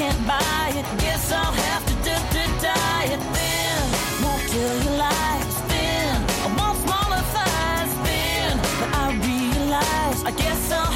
can't 0.00 0.26
buy 0.26 0.72
it. 0.80 0.86
Guess 0.98 1.30
I'll 1.30 1.52
have 1.52 1.84
to 1.88 1.94
d- 2.06 2.26
d- 2.32 3.12
it. 3.14 3.20
then. 3.36 3.80
Won't 4.24 4.44
tell 4.52 4.76
you 4.84 4.92
lies 5.04 5.56
then. 5.72 6.14
I 6.44 6.48
want 6.58 6.76
smaller 6.84 7.22
thighs 7.34 7.92
then. 8.08 8.52
But 8.80 8.90
I 9.02 9.06
realize 9.28 10.18
I 10.24 10.32
guess 10.42 10.72
I'll. 10.72 10.89